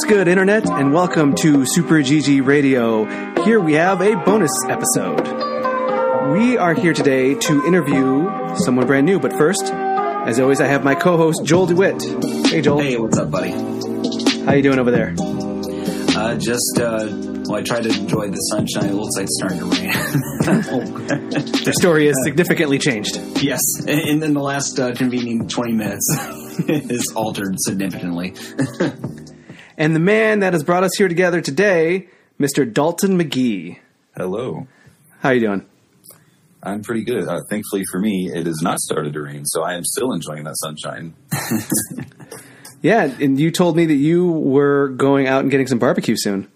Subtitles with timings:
[0.00, 3.04] What's good, Internet, and welcome to Super GG Radio.
[3.44, 5.20] Here we have a bonus episode.
[6.32, 8.26] We are here today to interview
[8.64, 12.46] someone brand new, but first, as always, I have my co-host Joel DeWitte.
[12.46, 12.80] Hey, Joel.
[12.80, 13.50] Hey, what's up, buddy?
[14.46, 15.14] How you doing over there?
[15.18, 17.06] Uh, just, uh,
[17.44, 18.86] well, I tried to enjoy the sunshine.
[18.86, 19.90] It looks like it's starting to rain.
[21.60, 23.20] The story is significantly changed.
[23.42, 26.06] yes, and in the last uh, convening 20 minutes,
[26.68, 28.32] it's altered significantly.
[29.80, 32.08] And the man that has brought us here together today,
[32.38, 32.70] Mr.
[32.70, 33.78] Dalton McGhiey.
[34.14, 34.68] Hello.
[35.20, 35.66] How are you doing?
[36.62, 37.26] I'm pretty good.
[37.26, 40.44] Uh, thankfully for me, it has not started to rain, so I am still enjoying
[40.44, 41.14] that sunshine.
[42.82, 46.50] Yeah, and you told me that you were going out and getting some barbecue soon.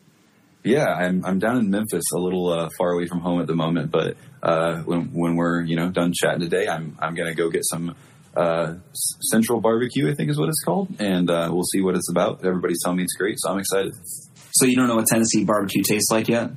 [0.62, 3.54] Yeah, I'm I'm down in Memphis, a little uh, far away from home at the
[3.54, 7.50] moment, but uh, when when we're you know done chatting today, I'm I'm gonna go
[7.50, 7.94] get some
[8.36, 12.10] uh, Central Barbecue, I think is what it's called, and uh, we'll see what it's
[12.10, 12.44] about.
[12.44, 13.94] Everybody's telling me it's great, so I'm excited.
[14.52, 16.50] so you don't know what Tennessee barbecue tastes like yet?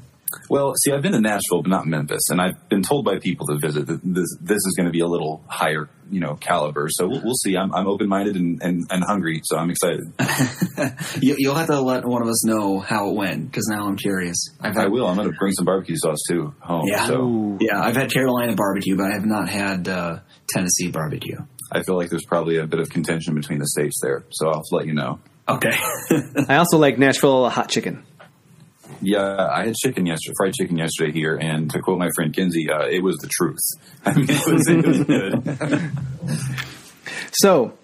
[0.50, 3.48] Well, see, I've been to Nashville, but not Memphis, and I've been told by people
[3.48, 6.88] to visit that this this is going to be a little higher, you know, caliber.
[6.90, 7.56] So we'll, we'll see.
[7.56, 10.04] I'm I'm open minded and, and and hungry, so I'm excited.
[11.22, 13.98] You, you'll have to let one of us know how it went, because now I'm
[13.98, 14.50] curious.
[14.62, 15.08] I've had, I will.
[15.08, 16.86] I'm going to bring some barbecue sauce too home.
[16.86, 17.08] Yeah.
[17.08, 21.38] So Yeah, I've had Carolina barbecue, but I have not had uh, Tennessee barbecue.
[21.72, 24.24] I feel like there's probably a bit of contention between the states there.
[24.32, 25.20] So I'll let you know.
[25.48, 25.78] Okay.
[26.48, 28.04] I also like Nashville hot chicken.
[29.02, 32.70] Yeah, I had chicken yesterday, fried chicken yesterday here, and to quote my friend Kinsey,
[32.72, 33.60] uh, it was the truth.
[34.06, 36.40] I mean, it was, it was good.
[37.34, 37.78] So,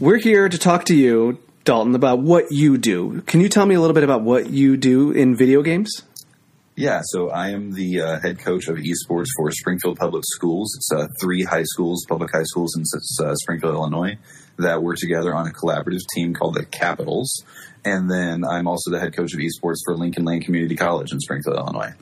[0.00, 3.20] we're here to talk to you, Dalton, about what you do.
[3.22, 6.02] Can you tell me a little bit about what you do in video games?
[6.78, 10.72] Yeah, so I am the uh, head coach of esports for Springfield Public Schools.
[10.76, 12.84] It's uh, three high schools, public high schools in
[13.26, 14.16] uh, Springfield, Illinois,
[14.58, 17.42] that work together on a collaborative team called the Capitals.
[17.84, 21.18] And then I'm also the head coach of esports for Lincoln Land Community College in
[21.18, 21.94] Springfield, Illinois.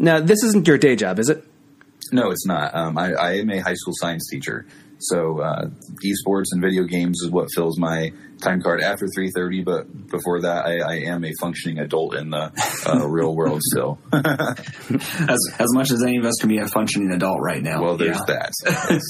[0.00, 1.44] Now, this isn't your day job, is it?
[2.10, 2.74] No, it's not.
[2.74, 4.66] Um, I, I am a high school science teacher,
[5.00, 5.66] so uh,
[6.04, 9.62] esports and video games is what fills my time card after three thirty.
[9.62, 12.52] But before that, I, I am a functioning adult in the
[12.86, 13.98] uh, real world still.
[14.12, 17.82] as, as much as any of us can be a functioning adult right now.
[17.82, 18.48] well, there's Yeah.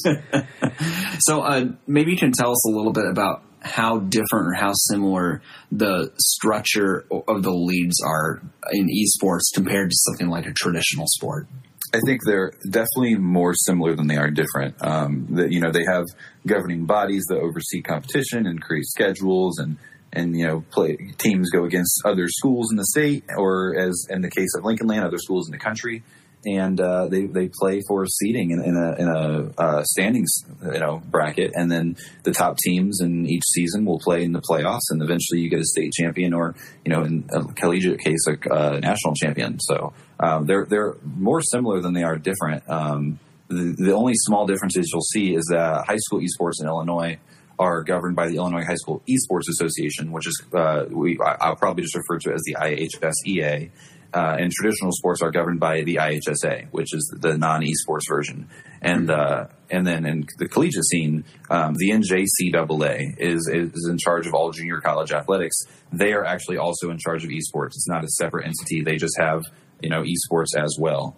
[0.04, 0.46] that.
[1.20, 4.72] So uh, maybe you can tell us a little bit about how different or how
[4.72, 8.40] similar the structure of the leagues are
[8.72, 11.46] in esports compared to something like a traditional sport.
[11.92, 14.76] I think they're definitely more similar than they are different.
[14.80, 16.04] Um, that you know they have
[16.46, 19.76] governing bodies that oversee competition and create schedules and
[20.12, 24.22] and you know play teams go against other schools in the state or as in
[24.22, 26.02] the case of Lincoln Land, other schools in the country,
[26.46, 30.78] and uh, they they play for seeding in, in a in a uh, standings you
[30.78, 34.90] know bracket, and then the top teams in each season will play in the playoffs,
[34.90, 38.52] and eventually you get a state champion or you know in a collegiate case a
[38.52, 39.58] uh, national champion.
[39.60, 42.68] So um, they're they're more similar than they are different.
[42.68, 47.18] Um, the, the only small differences you'll see is that high school esports in Illinois
[47.58, 51.56] are governed by the Illinois High School Esports Association, which is uh, we I- I'll
[51.56, 53.70] probably just refer to it as the IHSEA.
[54.12, 58.48] Uh, and traditional sports are governed by the IHSA, which is the non-esports version.
[58.82, 64.26] And uh, and then in the collegiate scene, um, the NJCAA is is in charge
[64.26, 65.62] of all junior college athletics.
[65.92, 67.76] They are actually also in charge of esports.
[67.76, 68.82] It's not a separate entity.
[68.82, 69.42] They just have
[69.82, 71.16] you know esports as well.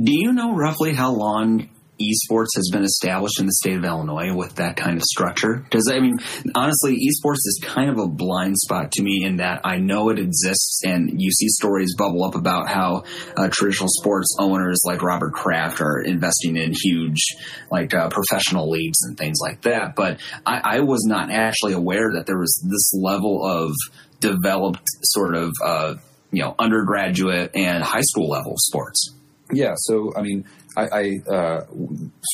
[0.00, 1.68] Do you know roughly how long
[2.00, 5.56] esports has been established in the state of Illinois with that kind of structure?
[5.56, 6.18] Because I mean,
[6.54, 10.18] honestly, esports is kind of a blind spot to me in that I know it
[10.18, 13.04] exists, and you see stories bubble up about how
[13.36, 17.34] uh, traditional sports owners like Robert Kraft are investing in huge,
[17.70, 19.96] like uh, professional leagues and things like that.
[19.96, 23.74] But I, I was not actually aware that there was this level of
[24.20, 25.52] developed sort of.
[25.64, 25.94] Uh,
[26.30, 29.14] you know, undergraduate and high school level sports.
[29.52, 30.44] Yeah, so I mean,
[30.76, 31.60] I, I uh,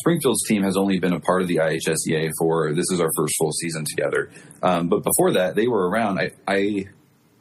[0.01, 3.35] Springfield's team has only been a part of the IHSEA for this is our first
[3.39, 4.31] full season together.
[4.63, 6.19] Um, but before that, they were around.
[6.19, 6.87] I I,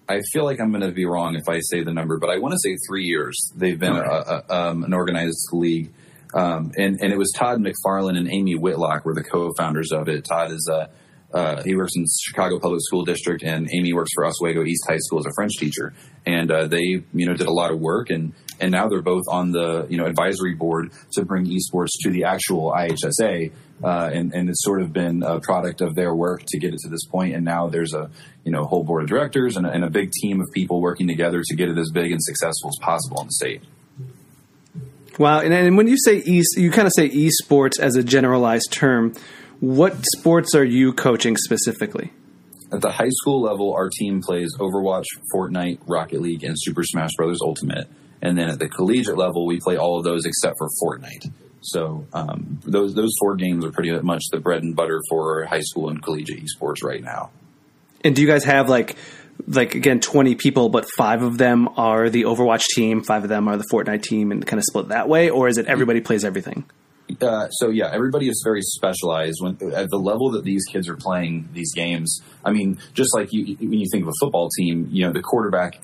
[0.07, 2.38] I feel like I'm going to be wrong if I say the number, but I
[2.38, 3.35] want to say three years.
[3.55, 5.91] They've been a, a, um, an organized league,
[6.35, 10.25] um, and and it was Todd McFarlane and Amy Whitlock were the co-founders of it.
[10.25, 10.89] Todd is a
[11.33, 15.00] uh, he works in Chicago Public School District, and Amy works for Oswego East High
[15.00, 15.94] School as a French teacher.
[16.25, 19.23] And uh, they, you know, did a lot of work, and and now they're both
[19.29, 23.51] on the you know advisory board to bring esports to the actual IHSA.
[23.83, 26.79] Uh, and and it's sort of been a product of their work to get it
[26.83, 27.35] to this point.
[27.35, 28.09] And now there's a
[28.45, 31.07] you know whole board of directors and a, and a big team of people working
[31.07, 33.61] together to get it as big and successful as possible in the state.
[35.19, 38.71] Wow, and, and when you say e, you kind of say esports as a generalized
[38.71, 39.13] term.
[39.59, 42.11] What sports are you coaching specifically?
[42.73, 47.11] At the high school level, our team plays Overwatch, Fortnite, Rocket League, and Super Smash
[47.17, 47.39] Bros.
[47.41, 47.87] Ultimate.
[48.21, 51.31] And then at the collegiate level, we play all of those except for Fortnite.
[51.61, 55.61] So um, those those four games are pretty much the bread and butter for high
[55.61, 57.31] school and collegiate esports right now.
[58.03, 58.97] And do you guys have like
[59.47, 63.47] like again 20 people but five of them are the overwatch team five of them
[63.47, 66.23] are the fortnite team and kind of split that way or is it everybody plays
[66.23, 66.63] everything
[67.21, 69.38] uh, so yeah, everybody is very specialized.
[69.41, 73.29] When at the level that these kids are playing these games, I mean, just like
[73.31, 75.81] you, when you think of a football team, you know, the quarterback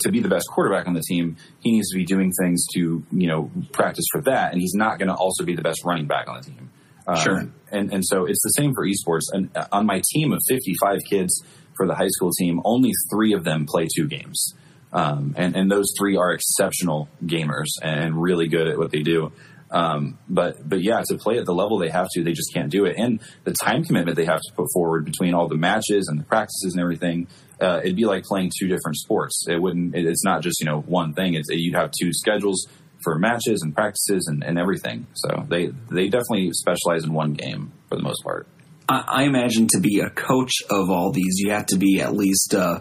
[0.00, 3.04] to be the best quarterback on the team, he needs to be doing things to
[3.12, 6.06] you know practice for that, and he's not going to also be the best running
[6.06, 6.70] back on the team.
[7.06, 7.48] Um, sure.
[7.70, 9.24] And and so it's the same for esports.
[9.32, 11.42] And uh, on my team of 55 kids
[11.76, 14.54] for the high school team, only three of them play two games.
[14.92, 19.32] Um, and, and those three are exceptional gamers and really good at what they do.
[19.70, 22.70] Um, but but yeah, to play at the level they have to, they just can't
[22.70, 22.96] do it.
[22.98, 26.24] And the time commitment they have to put forward between all the matches and the
[26.24, 27.28] practices and everything,
[27.60, 29.44] uh, it'd be like playing two different sports.
[29.48, 29.94] It wouldn't.
[29.94, 31.34] It, it's not just you know one thing.
[31.34, 32.66] It's you'd have two schedules
[33.02, 35.06] for matches and practices and, and everything.
[35.14, 38.48] So they they definitely specialize in one game for the most part.
[38.92, 42.56] I imagine to be a coach of all these, you have to be at least
[42.56, 42.80] uh,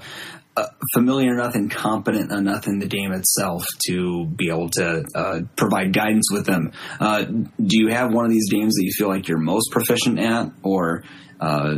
[0.60, 5.42] uh, familiar enough and competent enough in the game itself to be able to uh,
[5.56, 6.72] provide guidance with them.
[7.00, 10.20] Uh, do you have one of these games that you feel like you're most proficient
[10.20, 11.04] at, or
[11.40, 11.76] uh,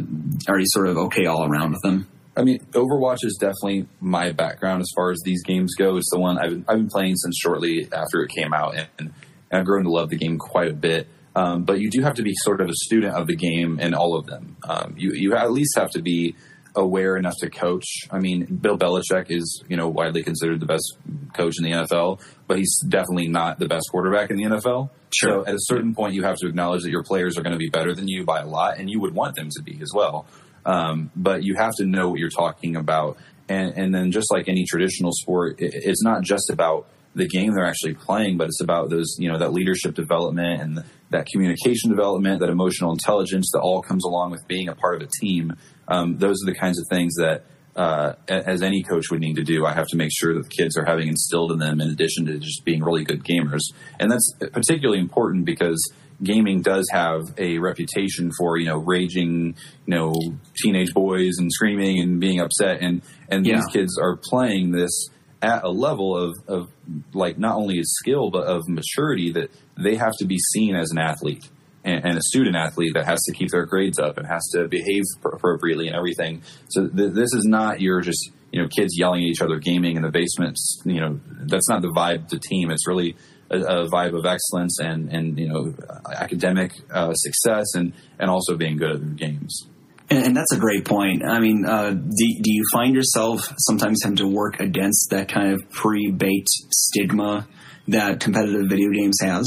[0.48, 2.07] are you sort of okay all around with them?
[2.36, 5.98] I mean, Overwatch is definitely my background as far as these games go.
[5.98, 8.88] It's the one I've been, I've been playing since shortly after it came out, and,
[8.98, 9.13] and
[9.51, 11.07] I've grown to love the game quite a bit.
[11.36, 13.94] Um, but you do have to be sort of a student of the game in
[13.94, 14.57] all of them.
[14.68, 16.36] Um, you you at least have to be
[16.76, 18.08] aware enough to coach.
[18.10, 20.98] I mean, Bill Belichick is, you know, widely considered the best
[21.34, 24.90] coach in the NFL, but he's definitely not the best quarterback in the NFL.
[25.14, 25.44] Sure.
[25.44, 27.60] So at a certain point, you have to acknowledge that your players are going to
[27.60, 29.92] be better than you by a lot, and you would want them to be as
[29.94, 30.26] well.
[30.66, 33.18] Um, but you have to know what you're talking about.
[33.50, 37.54] And, and then just like any traditional sport, it, it's not just about the game
[37.54, 41.90] they're actually playing, but it's about those, you know, that leadership development and that communication
[41.90, 45.54] development, that emotional intelligence that all comes along with being a part of a team.
[45.88, 47.44] Um, those are the kinds of things that,
[47.75, 50.50] uh, as any coach would need to do, I have to make sure that the
[50.50, 53.62] kids are having instilled in them in addition to just being really good gamers.
[54.00, 55.81] And that's particularly important because
[56.24, 59.56] gaming does have a reputation for, you know, raging,
[59.86, 60.13] you know,
[60.62, 62.80] teenage boys and screaming and being upset.
[62.81, 63.56] And, and yeah.
[63.56, 65.10] these kids are playing this
[65.42, 66.70] at a level of, of
[67.14, 70.92] like not only of skill but of maturity that they have to be seen as
[70.92, 71.50] an athlete
[71.84, 74.68] and, and, a student athlete that has to keep their grades up and has to
[74.68, 76.44] behave appropriately and everything.
[76.70, 79.96] So th- this is not your just you know kids yelling at each other, gaming
[79.96, 80.58] in the basement.
[80.86, 82.70] You know that's not the vibe of the team.
[82.70, 83.16] It's really
[83.50, 85.74] a, a vibe of excellence and and you know
[86.14, 89.68] academic uh, success and and also being good at their games.
[90.12, 91.24] And, and, that's a great point.
[91.24, 95.54] I mean, uh, do, do you find yourself sometimes having to work against that kind
[95.54, 97.48] of pre-baked stigma
[97.88, 99.46] that competitive video games has?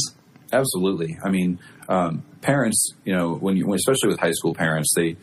[0.53, 1.19] Absolutely.
[1.25, 1.59] I mean,
[1.89, 5.17] um, parents, you know, when you, especially with high school parents, they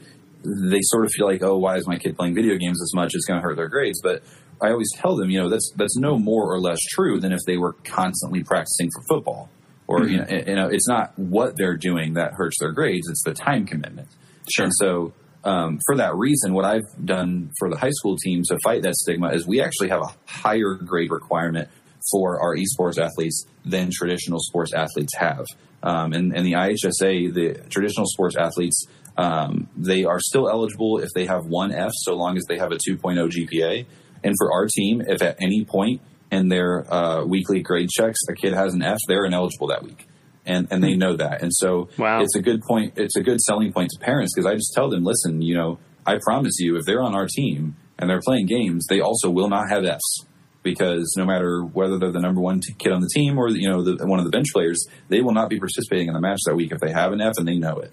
[0.43, 3.12] they sort of feel like, oh, why is my kid playing video games as much?
[3.13, 4.01] It's going to hurt their grades.
[4.01, 4.24] But
[4.60, 7.39] I always tell them, you know, that's that's no more or less true than if
[7.45, 9.50] they were constantly practicing for football.
[9.88, 10.12] Or mm-hmm.
[10.12, 13.33] you, know, you know, it's not what they're doing that hurts their grades; it's the
[13.33, 14.07] time commitment.
[14.51, 14.65] Sure.
[14.65, 18.57] And so um, for that reason, what I've done for the high school team to
[18.63, 21.69] fight that stigma is we actually have a higher grade requirement
[22.12, 25.45] for our esports athletes than traditional sports athletes have.
[25.83, 28.86] Um, and, and, the IHSA, the traditional sports athletes,
[29.17, 32.71] um, they are still eligible if they have one F, so long as they have
[32.71, 33.86] a 2.0 GPA.
[34.24, 38.33] And for our team, if at any point in their uh, weekly grade checks a
[38.33, 40.07] kid has an F, they're ineligible that week
[40.45, 41.41] and and they know that.
[41.41, 42.21] And so wow.
[42.21, 42.93] it's a good point.
[42.98, 45.79] It's a good selling point to parents because I just tell them, listen, you know,
[46.05, 49.50] I promise you, if they're on our team and they're playing games, they also will
[49.50, 50.25] not have Fs
[50.63, 53.69] because no matter whether they're the number one t- kid on the team or you
[53.69, 56.39] know the, one of the bench players, they will not be participating in the match
[56.45, 57.91] that week if they have an F and they know it.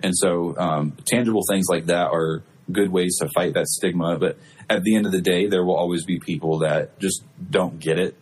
[0.00, 4.18] And so um, tangible things like that are good ways to fight that stigma.
[4.18, 4.38] But
[4.70, 7.98] at the end of the day, there will always be people that just don't get
[7.98, 8.16] it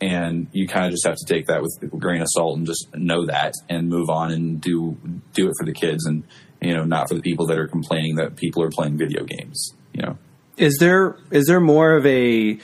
[0.00, 2.66] and you kind of just have to take that with a grain of salt and
[2.66, 4.96] just know that and move on and do
[5.34, 6.24] do it for the kids and
[6.60, 9.74] you know not for the people that are complaining that people are playing video games
[9.92, 10.18] you know?
[10.56, 12.58] Is there is there more of a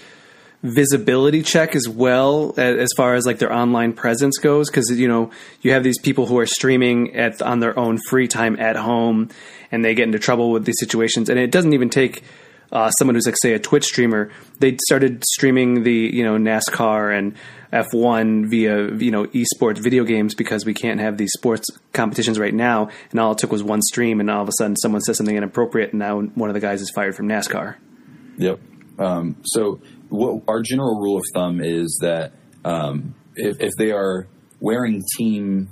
[0.62, 4.68] visibility check as well as far as like their online presence goes?
[4.68, 5.30] Because you know
[5.62, 9.30] you have these people who are streaming at on their own free time at home
[9.72, 11.28] and they get into trouble with these situations.
[11.28, 12.22] And it doesn't even take
[12.72, 17.16] uh, someone who's like say a Twitch streamer, they started streaming the you know NASCAR
[17.16, 17.34] and
[17.72, 22.54] F1 via you know esports video games because we can't have these sports competitions right
[22.54, 25.16] now, and all it took was one stream, and all of a sudden someone says
[25.16, 27.76] something inappropriate, and now one of the guys is fired from NASCAR.
[28.38, 28.60] Yep.
[28.98, 32.32] Um, so what our general rule of thumb is that
[32.64, 34.26] um, if, if they are
[34.60, 35.68] wearing team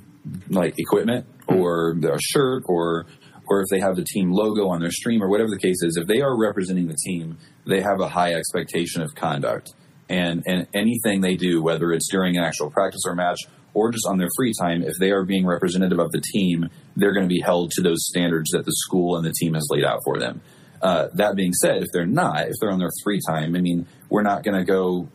[0.49, 3.07] like equipment or a shirt or
[3.47, 5.97] or if they have the team logo on their stream or whatever the case is,
[5.97, 9.75] if they are representing the team, they have a high expectation of conduct.
[10.09, 13.41] And and anything they do, whether it's during an actual practice or match
[13.73, 17.13] or just on their free time, if they are being representative of the team, they're
[17.13, 19.85] going to be held to those standards that the school and the team has laid
[19.85, 20.41] out for them.
[20.81, 23.87] Uh, that being said, if they're not, if they're on their free time, I mean,
[24.11, 25.09] we're not going to go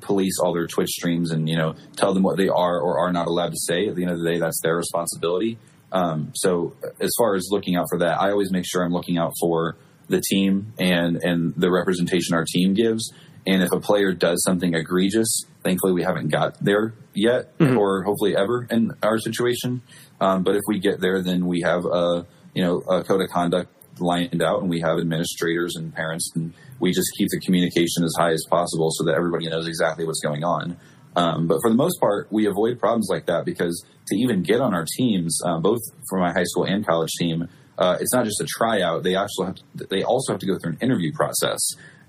[0.00, 3.12] police all their Twitch streams and you know tell them what they are or are
[3.12, 3.88] not allowed to say.
[3.88, 5.58] At the end of the day, that's their responsibility.
[5.92, 9.18] Um, so as far as looking out for that, I always make sure I'm looking
[9.18, 9.76] out for
[10.08, 13.12] the team and and the representation our team gives.
[13.46, 17.78] And if a player does something egregious, thankfully we haven't got there yet, mm-hmm.
[17.78, 19.82] or hopefully ever in our situation.
[20.20, 23.30] Um, but if we get there, then we have a you know a code of
[23.30, 28.04] conduct lined out, and we have administrators and parents, and we just keep the communication
[28.04, 30.76] as high as possible so that everybody knows exactly what's going on.
[31.16, 34.60] Um, but for the most part, we avoid problems like that because to even get
[34.60, 38.24] on our teams, uh, both for my high school and college team, uh, it's not
[38.24, 39.02] just a tryout.
[39.02, 41.58] They actually have to, they also have to go through an interview process.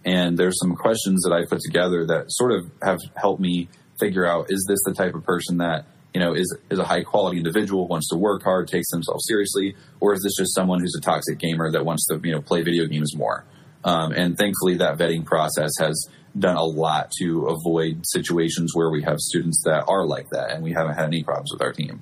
[0.06, 4.26] And there's some questions that I put together that sort of have helped me figure
[4.26, 7.38] out: is this the type of person that you know is is a high quality
[7.38, 11.02] individual, wants to work hard, takes themselves seriously, or is this just someone who's a
[11.02, 13.44] toxic gamer that wants to you know play video games more?
[13.84, 16.08] Um, and thankfully, that vetting process has
[16.40, 20.64] done a lot to avoid situations where we have students that are like that, and
[20.64, 22.02] we haven't had any problems with our team.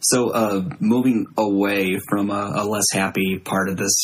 [0.00, 4.00] So, uh, moving away from a, a, less happy part of this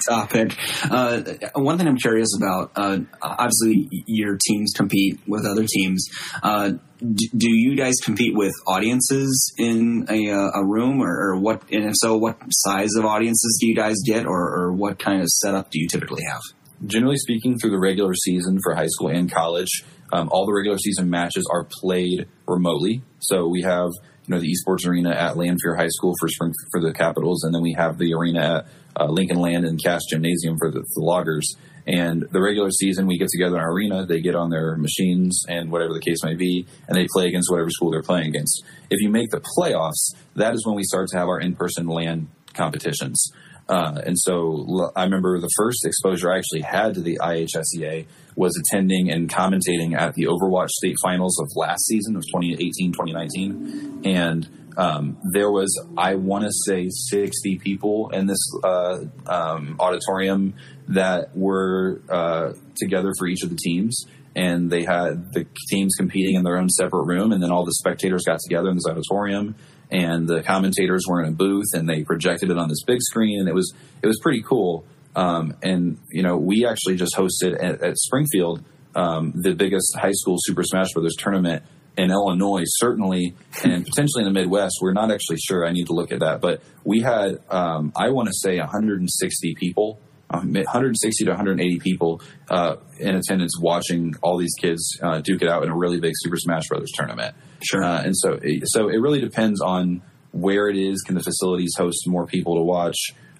[0.08, 0.54] topic,
[0.90, 1.22] uh,
[1.54, 6.06] one thing I'm curious about uh, obviously, your teams compete with other teams.
[6.42, 11.62] Uh, do, you guys compete with audiences in a, uh, a room, or, or, what?
[11.72, 15.22] And if so, what size of audiences do you guys get, or, or what kind
[15.22, 16.42] of setup do you typically have?
[16.86, 20.78] Generally speaking, through the regular season for high school and college, um, all the regular
[20.78, 23.02] season matches are played remotely.
[23.20, 23.90] So we have
[24.26, 27.54] you know the esports arena at Lanphier High School for spring for the Capitals, and
[27.54, 31.00] then we have the arena at uh, Lincoln Land and Cass Gymnasium for the, the,
[31.00, 31.56] Loggers.
[31.86, 34.06] And the regular season, we get together in our arena.
[34.06, 37.50] They get on their machines and whatever the case may be, and they play against
[37.50, 38.64] whatever school they're playing against.
[38.88, 42.28] If you make the playoffs, that is when we start to have our in-person LAN
[42.54, 43.30] competitions.
[43.68, 48.06] Uh, and so I remember the first exposure I actually had to the IHSEA
[48.36, 54.02] was attending and commentating at the Overwatch state finals of last season of 2018 2019.
[54.04, 60.54] And um, there was, I want to say, 60 people in this uh, um, auditorium
[60.88, 64.04] that were uh, together for each of the teams.
[64.36, 67.74] And they had the teams competing in their own separate room, and then all the
[67.74, 69.54] spectators got together in this auditorium
[69.94, 73.38] and the commentators were in a booth and they projected it on this big screen
[73.38, 73.72] and it was
[74.02, 74.84] it was pretty cool.
[75.14, 78.64] Um, and you know, we actually just hosted at, at Springfield
[78.96, 81.62] um, the biggest high school Super Smash Brothers tournament
[81.96, 84.78] in Illinois, certainly, and potentially in the Midwest.
[84.82, 85.64] We're not actually sure.
[85.64, 89.54] I need to look at that, but we had um, I want to say 160
[89.54, 95.48] people 160 to 180 people uh, in attendance watching all these kids uh, duke it
[95.48, 97.36] out in a really big Super Smash Brothers tournament.
[97.64, 97.82] Sure.
[97.82, 100.02] Uh, and so, so it really depends on
[100.32, 101.02] where it is.
[101.02, 102.96] Can the facilities host more people to watch?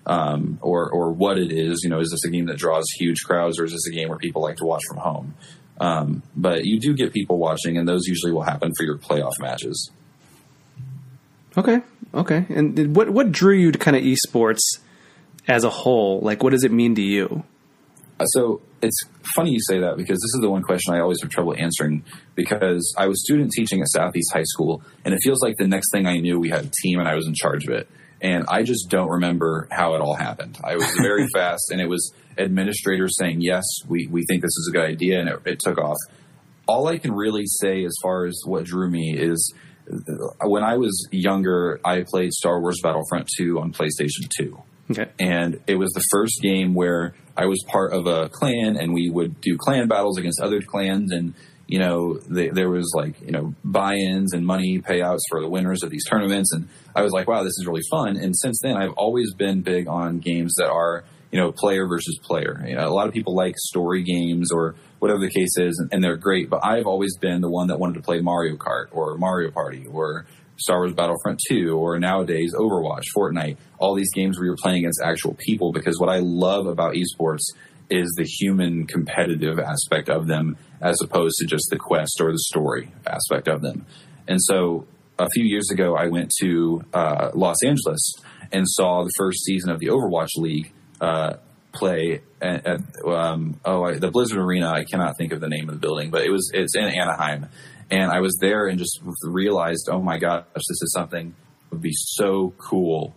[0.06, 3.22] Um, or, or what it is, you know, is this a game that draws huge
[3.24, 5.34] crowds or is this a game where people like to watch from home?
[5.80, 9.32] Um, but you do get people watching and those usually will happen for your playoff
[9.40, 9.90] matches.
[11.56, 11.80] Okay.
[12.12, 12.44] Okay.
[12.50, 14.60] And what, what drew you to kind of esports
[15.48, 16.20] as a whole?
[16.20, 17.42] Like, what does it mean to you?
[18.18, 19.00] Uh, so it's
[19.34, 22.04] funny you say that because this is the one question I always have trouble answering
[22.34, 25.90] because I was student teaching at Southeast High School and it feels like the next
[25.90, 27.88] thing I knew we had a team and I was in charge of it.
[28.20, 30.58] And I just don't remember how it all happened.
[30.62, 34.70] I was very fast and it was administrators saying, yes, we, we think this is
[34.70, 35.96] a good idea and it, it took off.
[36.66, 39.52] All I can really say as far as what drew me is
[40.42, 45.06] when I was younger, I played Star Wars Battlefront 2 on PlayStation 2 Okay.
[45.18, 49.10] And it was the first game where I was part of a clan and we
[49.10, 51.34] would do clan battles against other clans and
[51.66, 55.82] you know the, there was like you know buy-ins and money payouts for the winners
[55.82, 58.16] of these tournaments and I was like wow this is really fun.
[58.16, 62.18] And since then I've always been big on games that are you know player versus
[62.22, 62.64] player.
[62.66, 65.92] You know, a lot of people like story games or whatever the case is and,
[65.92, 68.86] and they're great but I've always been the one that wanted to play Mario Kart
[68.92, 70.26] or Mario Party or
[70.56, 75.00] Star Wars Battlefront 2 or nowadays Overwatch, Fortnite, all these games where you're playing against
[75.02, 77.42] actual people because what I love about esports
[77.90, 82.38] is the human competitive aspect of them as opposed to just the quest or the
[82.38, 83.84] story aspect of them.
[84.26, 84.86] And so
[85.18, 88.14] a few years ago, I went to uh, Los Angeles
[88.52, 91.34] and saw the first season of the Overwatch League uh,
[91.72, 94.70] play at, at um, oh I, the Blizzard Arena.
[94.70, 97.46] I cannot think of the name of the building, but it was it's in Anaheim,
[97.90, 101.82] and I was there and just realized, oh my gosh, this is something that would
[101.82, 103.14] be so cool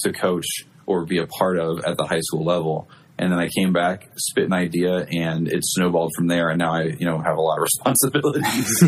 [0.00, 0.46] to coach
[0.86, 2.88] or be a part of at the high school level.
[3.18, 6.50] And then I came back, spit an idea, and it snowballed from there.
[6.50, 8.82] And now I, you know, have a lot of responsibilities.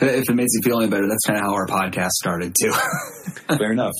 [0.00, 2.72] if it makes you feel any better, that's kind of how our podcast started too.
[3.56, 3.94] Fair enough.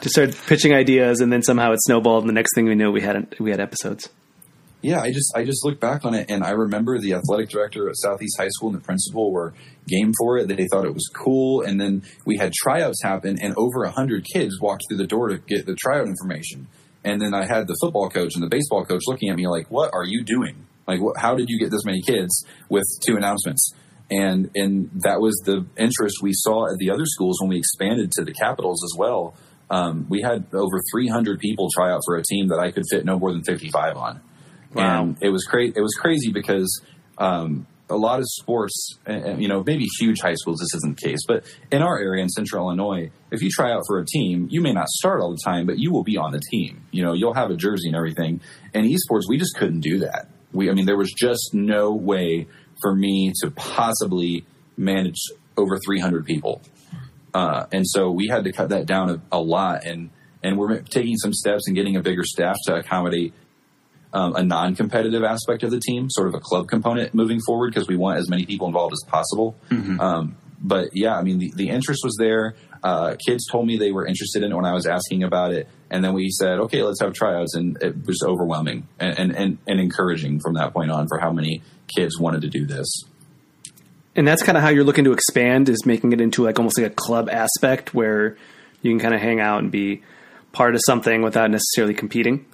[0.00, 2.22] Just started pitching ideas, and then somehow it snowballed.
[2.22, 4.08] And the next thing we knew, we had we had episodes.
[4.84, 7.88] Yeah, I just I just look back on it, and I remember the athletic director
[7.88, 9.54] at Southeast High School and the principal were
[9.88, 10.46] game for it.
[10.46, 14.60] They thought it was cool, and then we had tryouts happen, and over hundred kids
[14.60, 16.68] walked through the door to get the tryout information.
[17.02, 19.70] And then I had the football coach and the baseball coach looking at me like,
[19.70, 20.66] "What are you doing?
[20.86, 23.72] Like, what, how did you get this many kids with two announcements?"
[24.10, 28.12] and and that was the interest we saw at the other schools when we expanded
[28.12, 29.34] to the capitals as well.
[29.70, 33.06] Um, we had over 300 people try out for a team that I could fit
[33.06, 34.20] no more than 55 on,
[34.74, 35.02] wow.
[35.02, 35.72] and it was crazy.
[35.76, 36.82] It was crazy because
[37.18, 41.20] um, a lot of sports, you know, maybe huge high schools, this isn't the case,
[41.26, 44.60] but in our area in Central Illinois, if you try out for a team, you
[44.60, 46.86] may not start all the time, but you will be on the team.
[46.92, 48.40] You know, you'll have a jersey and everything.
[48.72, 50.28] And esports, we just couldn't do that.
[50.52, 52.46] We, I mean, there was just no way
[52.80, 55.20] for me to possibly manage
[55.56, 56.62] over 300 people.
[57.34, 59.84] Uh, and so we had to cut that down a, a, lot.
[59.84, 60.10] And,
[60.42, 63.34] and we're taking some steps and getting a bigger staff to accommodate
[64.14, 67.74] um, a non competitive aspect of the team, sort of a club component moving forward,
[67.74, 69.56] because we want as many people involved as possible.
[69.70, 70.00] Mm-hmm.
[70.00, 72.54] Um, but yeah, I mean, the, the interest was there.
[72.82, 75.68] Uh, kids told me they were interested in it when I was asking about it.
[75.90, 77.54] And then we said, okay, let's have tryouts.
[77.54, 81.32] And it was overwhelming and, and, and, and encouraging from that point on for how
[81.32, 81.62] many
[81.94, 82.86] kids wanted to do this.
[84.16, 86.78] And that's kind of how you're looking to expand is making it into like almost
[86.78, 88.36] like a club aspect where
[88.80, 90.02] you can kind of hang out and be
[90.52, 92.46] part of something without necessarily competing.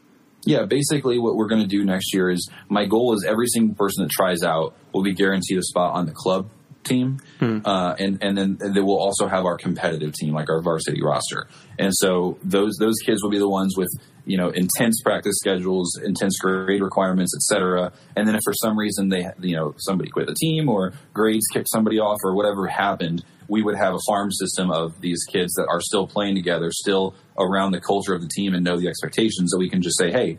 [0.45, 3.75] Yeah, basically what we're going to do next year is my goal is every single
[3.75, 6.49] person that tries out will be guaranteed a spot on the club
[6.85, 7.63] team, mm.
[7.65, 11.47] uh, and and then they will also have our competitive team, like our varsity roster.
[11.79, 13.91] And so those those kids will be the ones with
[14.25, 17.93] you know intense practice schedules, intense grade requirements, etc.
[18.17, 21.47] And then if for some reason they you know somebody quit the team or grades
[21.53, 25.53] kicked somebody off or whatever happened, we would have a farm system of these kids
[25.55, 28.89] that are still playing together, still around the culture of the team and know the
[28.89, 29.51] expectations.
[29.53, 30.39] So we can just say, hey,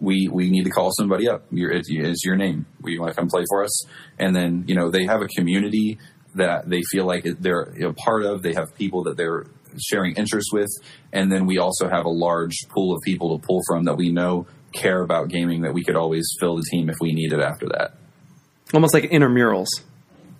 [0.00, 1.44] we we need to call somebody up.
[1.52, 2.66] it's, it's your name.
[2.80, 3.86] We want to come play for us.
[4.18, 5.98] And then you know they have a community
[6.34, 8.42] that they feel like they're a part of.
[8.42, 9.46] They have people that they're
[9.80, 10.70] sharing interests with,
[11.12, 14.10] and then we also have a large pool of people to pull from that we
[14.10, 17.66] know care about gaming that we could always fill the team if we needed after
[17.68, 17.94] that.
[18.74, 19.68] Almost like intramurals.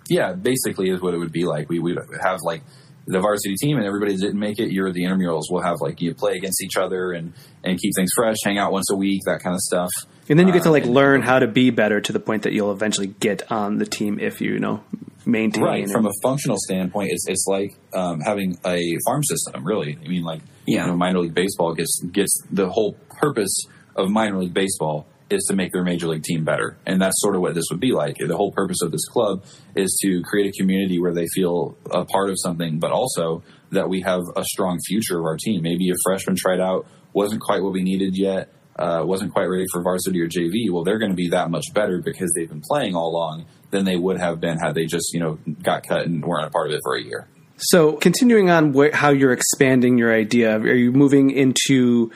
[0.09, 1.69] Yeah, basically is what it would be like.
[1.69, 2.63] We would have like
[3.05, 5.43] the varsity team and everybody didn't make it, you're the intramurals.
[5.49, 8.71] We'll have like you play against each other and and keep things fresh, hang out
[8.71, 9.89] once a week, that kind of stuff.
[10.29, 12.43] And then you get to like uh, learn how to be better to the point
[12.43, 14.83] that you'll eventually get on the team if you, you know
[15.25, 15.63] maintain.
[15.63, 15.89] Right.
[15.89, 19.65] From a functional standpoint, it's it's like um, having a farm system.
[19.65, 23.65] Really, I mean, like yeah, you know, minor league baseball gets gets the whole purpose
[23.95, 26.77] of minor league baseball is to make their major league team better.
[26.85, 28.17] And that's sort of what this would be like.
[28.17, 29.43] The whole purpose of this club
[29.75, 33.89] is to create a community where they feel a part of something, but also that
[33.89, 35.61] we have a strong future of our team.
[35.61, 39.65] Maybe a freshman tried out, wasn't quite what we needed yet, uh, wasn't quite ready
[39.71, 40.71] for varsity or JV.
[40.71, 43.85] Well, they're going to be that much better because they've been playing all along than
[43.85, 46.67] they would have been had they just, you know, got cut and weren't a part
[46.67, 47.27] of it for a year.
[47.57, 52.11] So, continuing on wh- how you're expanding your idea, are you moving into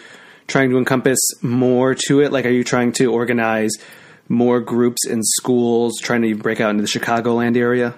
[0.47, 2.31] trying to encompass more to it?
[2.31, 3.71] Like, are you trying to organize
[4.29, 7.95] more groups in schools, trying to break out into the Chicagoland area?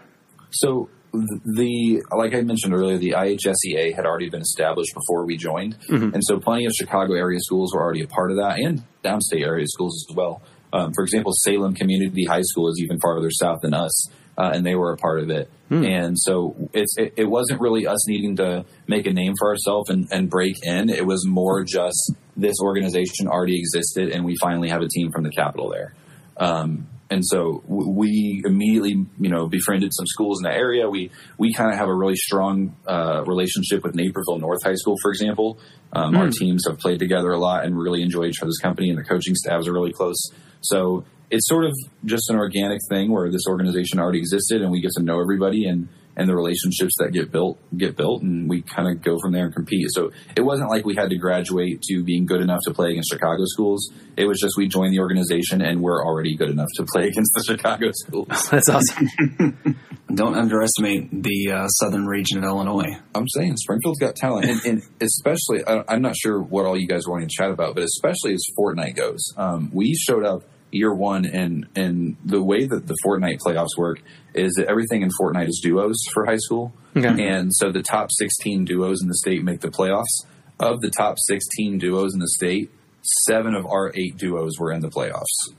[0.52, 5.80] So, the like I mentioned earlier, the IHSEA had already been established before we joined,
[5.88, 6.14] mm-hmm.
[6.14, 9.44] and so plenty of Chicago area schools were already a part of that, and downstate
[9.44, 10.42] area schools as well.
[10.72, 14.08] Um, for example, Salem Community High School is even farther south than us,
[14.40, 15.52] uh, and they were a part of it.
[15.68, 15.84] Hmm.
[15.84, 20.08] And so it, it, wasn't really us needing to make a name for ourselves and,
[20.12, 20.90] and break in.
[20.90, 25.24] It was more just this organization already existed, and we finally have a team from
[25.24, 25.94] the capital there.
[26.38, 30.88] Um, and so we immediately, you know, befriended some schools in the area.
[30.88, 34.96] We we kind of have a really strong uh, relationship with Naperville North High School,
[35.02, 35.60] for example.
[35.92, 36.18] Um, mm.
[36.20, 36.32] Our hmm.
[36.32, 39.36] teams have played together a lot and really enjoy each other's company, and the coaching
[39.36, 40.32] staffs are really close.
[40.62, 41.74] So it's sort of
[42.06, 45.68] just an organic thing where this organization already existed, and we get to know everybody
[45.68, 45.90] and
[46.20, 49.46] and the relationships that get built get built, and we kind of go from there
[49.46, 49.88] and compete.
[49.92, 53.10] So it wasn't like we had to graduate to being good enough to play against
[53.10, 53.90] Chicago schools.
[54.18, 57.32] It was just we joined the organization and we're already good enough to play against
[57.36, 58.28] the Chicago schools.
[58.52, 59.08] That's awesome.
[60.14, 62.98] Don't underestimate the uh, southern region of Illinois.
[63.16, 66.88] I'm saying Springfield's got talent, and, and especially I, I'm not sure what all you
[66.88, 70.44] guys are wanting to chat about, but especially as Fortnite goes, um, we showed up
[70.72, 74.02] year one, and and the way that the Fortnite playoffs work
[74.34, 77.28] is that everything in Fortnite is duos for high school, Okay.
[77.28, 80.26] and so the top 16 duos in the state make the playoffs.
[80.60, 82.70] Of the top 16 duos in the state,
[83.26, 85.56] seven of our eight duos were in the playoffs.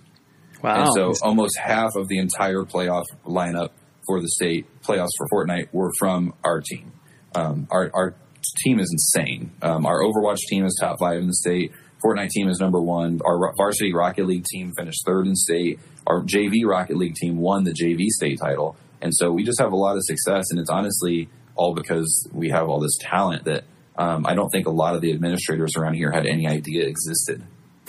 [0.63, 0.85] Wow.
[0.85, 3.71] And so almost half of the entire playoff lineup
[4.07, 6.93] for the state playoffs for Fortnite were from our team.
[7.35, 8.15] Um, our, our
[8.63, 9.53] team is insane.
[9.63, 11.73] Um, our Overwatch team is top five in the state.
[12.05, 13.21] Fortnite team is number one.
[13.25, 15.79] Our varsity Rocket League team finished third in state.
[16.07, 18.77] Our JV Rocket League team won the JV state title.
[19.03, 20.47] And so we just have a lot of success.
[20.51, 23.65] And it's honestly all because we have all this talent that
[23.97, 27.43] um, I don't think a lot of the administrators around here had any idea existed.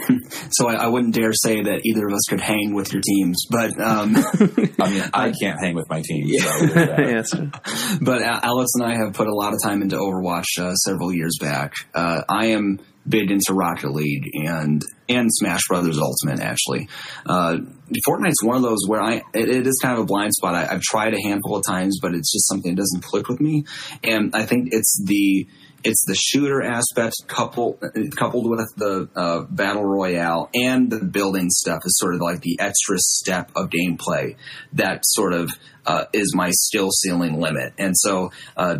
[0.54, 3.46] So I, I wouldn't dare say that either of us could hang with your teams,
[3.50, 4.16] but um,
[4.80, 6.28] I mean, I can't hang with my team.
[6.28, 7.00] So there's that.
[7.00, 7.52] yeah, that's true.
[8.02, 11.38] but Alex and I have put a lot of time into Overwatch uh, several years
[11.40, 11.74] back.
[11.94, 16.40] Uh, I am big into Rocket League and and Smash Brothers Ultimate.
[16.40, 16.88] Actually,
[17.26, 17.58] uh,
[18.08, 20.56] Fortnite's one of those where I it, it is kind of a blind spot.
[20.56, 23.40] I, I've tried a handful of times, but it's just something that doesn't click with
[23.40, 23.66] me.
[24.04, 25.48] And I think it's the
[25.84, 27.84] it's the shooter aspect coupled
[28.16, 32.60] coupled with the uh, battle royale and the building stuff is sort of like the
[32.60, 34.36] extra step of gameplay
[34.74, 35.52] that sort of
[35.86, 37.74] uh, is my skill ceiling limit.
[37.78, 38.80] And so uh,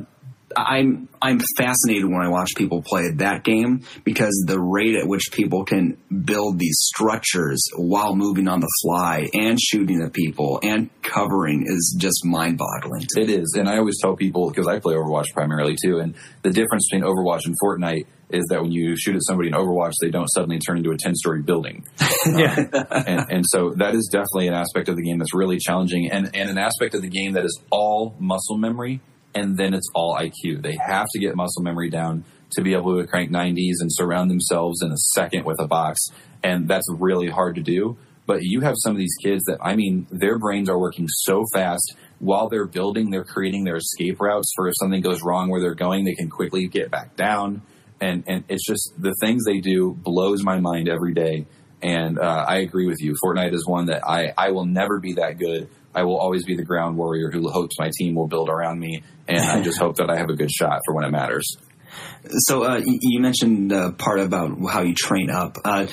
[0.56, 5.24] I'm I'm fascinated when I watch people play that game because the rate at which
[5.32, 10.90] people can build these structures while moving on the fly and shooting at people and
[11.02, 13.06] covering is just mind boggling.
[13.18, 16.52] It is, and I always tell people because I play Overwatch primarily too, and the
[16.52, 20.10] difference between Overwatch and Fortnite is that when you shoot at somebody in Overwatch, they
[20.10, 21.86] don't suddenly turn into a ten-story building,
[22.26, 22.56] Yeah.
[22.92, 26.34] and, and so that is definitely an aspect of the game that's really challenging, and
[26.36, 29.02] and an aspect of the game that is all muscle memory,
[29.34, 30.62] and then it's all IQ.
[30.62, 34.30] They have to get muscle memory down to be able to crank 90s and surround
[34.30, 36.00] themselves in a second with a box,
[36.44, 37.98] and that's really hard to do.
[38.26, 41.44] But you have some of these kids that, I mean, their brains are working so
[41.54, 45.60] fast while they're building, they're creating their escape routes for if something goes wrong where
[45.60, 47.64] they're going, they can quickly get back down.
[48.00, 51.48] And, and it's just the things they do blows my mind every day.
[51.82, 53.16] And uh, I agree with you.
[53.24, 55.68] Fortnite is one that I, I will never be that good.
[55.94, 59.04] I will always be the ground warrior who hopes my team will build around me.
[59.28, 61.58] And I just hope that I have a good shot for when it matters.
[62.30, 65.58] So uh, you mentioned uh, part about how you train up.
[65.64, 65.88] Uh,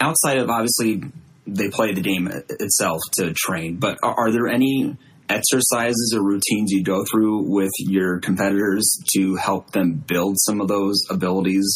[0.00, 1.02] outside of obviously
[1.46, 4.96] they play the game itself to train, but are, are there any
[5.28, 10.68] exercises or routines you go through with your competitors to help them build some of
[10.68, 11.66] those abilities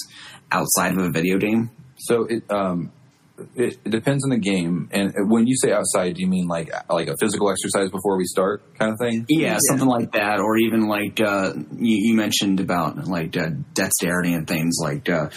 [0.53, 1.71] outside of a video game?
[1.97, 2.93] So it um
[3.55, 4.89] it, it depends on the game.
[4.93, 8.25] And when you say outside, do you mean like like a physical exercise before we
[8.25, 9.27] start kind of thing?
[9.29, 14.35] Yeah, something like that, or even like uh, you, you mentioned about like uh, dexterity
[14.35, 15.31] and things like uh,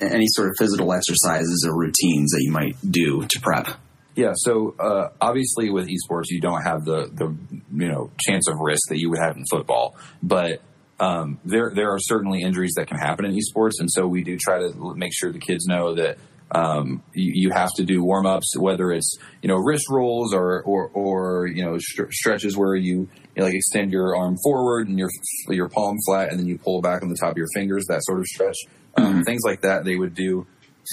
[0.00, 3.68] any sort of physical exercises or routines that you might do to prep.
[4.14, 7.36] Yeah, so uh, obviously with esports, you don't have the the
[7.72, 10.60] you know chance of risk that you would have in football, but
[11.00, 14.36] um, there there are certainly injuries that can happen in esports, and so we do
[14.36, 16.18] try to make sure the kids know that
[16.52, 20.62] um, you, you have to do warm ups, whether it's you know wrist rolls or
[20.62, 24.88] or, or you know str- stretches where you, you know, like extend your arm forward
[24.88, 25.10] and your
[25.48, 28.02] your palm flat, and then you pull back on the top of your fingers, that
[28.04, 28.56] sort of stretch,
[28.96, 29.84] um, things like that.
[29.84, 30.46] They would do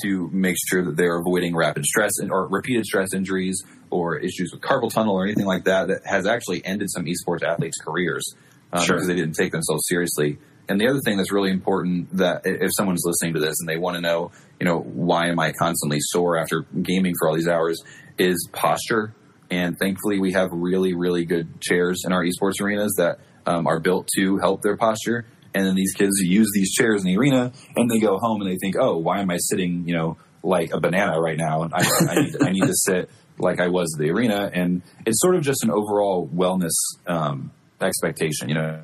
[0.03, 4.51] to make sure that they're avoiding rapid stress and, or repeated stress injuries or issues
[4.51, 8.35] with carpal tunnel or anything like that that has actually ended some esports athletes' careers
[8.73, 8.95] um, Sure.
[8.95, 10.37] because they didn't take themselves seriously.
[10.67, 13.77] And the other thing that's really important that if someone's listening to this and they
[13.77, 17.47] want to know, you know, why am I constantly sore after gaming for all these
[17.47, 17.83] hours
[18.17, 19.13] is posture.
[19.51, 23.79] And thankfully we have really, really good chairs in our esports arenas that um, are
[23.79, 25.25] built to help their posture.
[25.53, 28.49] And then these kids use these chairs in the arena and they go home and
[28.49, 31.63] they think, oh, why am I sitting, you know, like a banana right now?
[31.63, 34.49] And I, I, need, I need to sit like I was at the arena.
[34.53, 36.73] And it's sort of just an overall wellness
[37.07, 38.81] um, expectation, you know.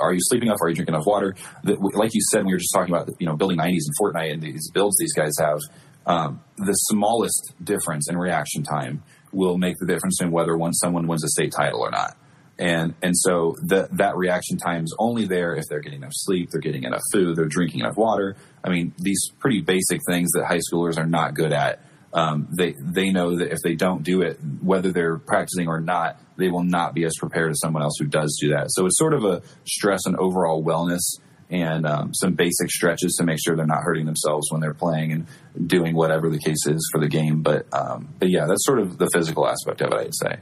[0.00, 0.58] Are you sleeping enough?
[0.62, 1.34] Are you drinking enough water?
[1.62, 4.32] The, like you said, we were just talking about you know building 90s and Fortnite
[4.32, 5.58] and these builds these guys have.
[6.06, 11.06] Um, the smallest difference in reaction time will make the difference in whether one someone
[11.06, 12.16] wins a state title or not.
[12.58, 16.50] And and so that that reaction time is only there if they're getting enough sleep,
[16.50, 18.36] they're getting enough food, they're drinking enough water.
[18.62, 21.80] I mean, these pretty basic things that high schoolers are not good at.
[22.12, 26.20] Um, they they know that if they don't do it, whether they're practicing or not,
[26.40, 28.72] they will not be as prepared as someone else who does do that.
[28.72, 31.00] So it's sort of a stress and overall wellness
[31.50, 35.12] and um, some basic stretches to make sure they're not hurting themselves when they're playing
[35.12, 35.26] and
[35.68, 37.42] doing whatever the case is for the game.
[37.42, 39.98] But um, but yeah, that's sort of the physical aspect of it.
[39.98, 40.38] I'd say.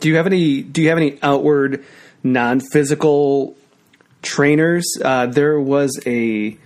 [0.00, 0.62] Do you have any?
[0.62, 1.84] Do you have any outward
[2.22, 3.56] non-physical
[4.22, 4.84] trainers?
[5.04, 6.56] Uh, there was a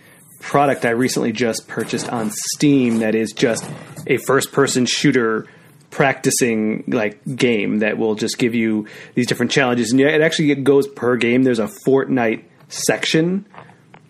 [0.41, 3.65] product I recently just purchased on Steam that is just
[4.07, 5.47] a first-person shooter
[5.93, 10.53] practicing like game that will just give you these different challenges and yeah, it actually
[10.57, 13.47] goes per game there's a Fortnite section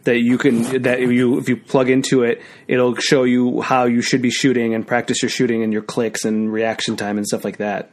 [0.04, 4.00] that you can that you if you plug into it it'll show you how you
[4.00, 7.44] should be shooting and practice your shooting and your clicks and reaction time and stuff
[7.44, 7.90] like that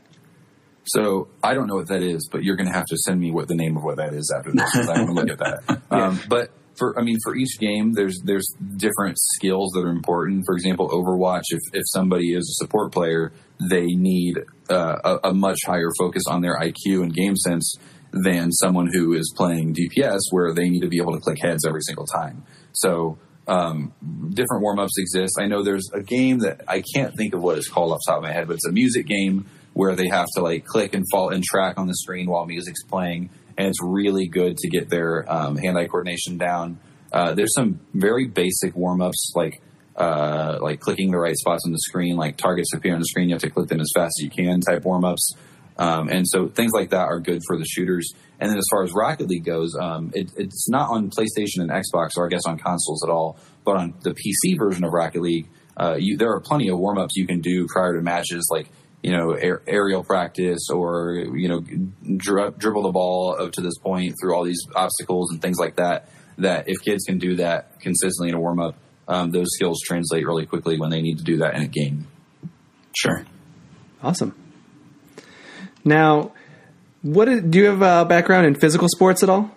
[0.85, 3.29] so I don't know what that is, but you're going to have to send me
[3.29, 4.75] what the name of what that is after this.
[4.75, 5.81] I want to look at that.
[5.91, 10.43] Um, but for I mean, for each game, there's there's different skills that are important.
[10.45, 11.43] For example, Overwatch.
[11.49, 13.31] If if somebody is a support player,
[13.69, 14.39] they need
[14.69, 17.75] uh, a, a much higher focus on their IQ and game sense
[18.11, 21.65] than someone who is playing DPS, where they need to be able to click heads
[21.67, 22.43] every single time.
[22.71, 23.93] So um,
[24.29, 25.37] different warm ups exist.
[25.39, 28.11] I know there's a game that I can't think of what it's called off the
[28.11, 30.93] top of my head, but it's a music game where they have to like click
[30.93, 34.69] and fall and track on the screen while music's playing, and it's really good to
[34.69, 36.79] get their um, hand-eye coordination down.
[37.11, 39.61] Uh, there's some very basic warm-ups like
[39.97, 43.27] uh, like clicking the right spots on the screen, like targets appear on the screen,
[43.27, 45.33] you have to click them as fast as you can type warm-ups.
[45.77, 48.13] Um, and so things like that are good for the shooters.
[48.39, 51.69] And then as far as Rocket League goes, um, it, it's not on PlayStation and
[51.69, 55.21] Xbox, or I guess on consoles at all, but on the PC version of Rocket
[55.21, 58.47] League, uh, you, there are plenty of warm ups you can do prior to matches.
[58.49, 58.69] Like
[59.01, 61.61] you know, air, aerial practice or, you know,
[62.17, 65.77] dri- dribble the ball up to this point through all these obstacles and things like
[65.77, 66.09] that.
[66.37, 68.75] That if kids can do that consistently in a warm up,
[69.07, 72.07] um, those skills translate really quickly when they need to do that in a game.
[72.93, 73.25] Sure.
[74.01, 74.35] Awesome.
[75.83, 76.31] Now,
[77.01, 79.51] what is, do you have a background in physical sports at all?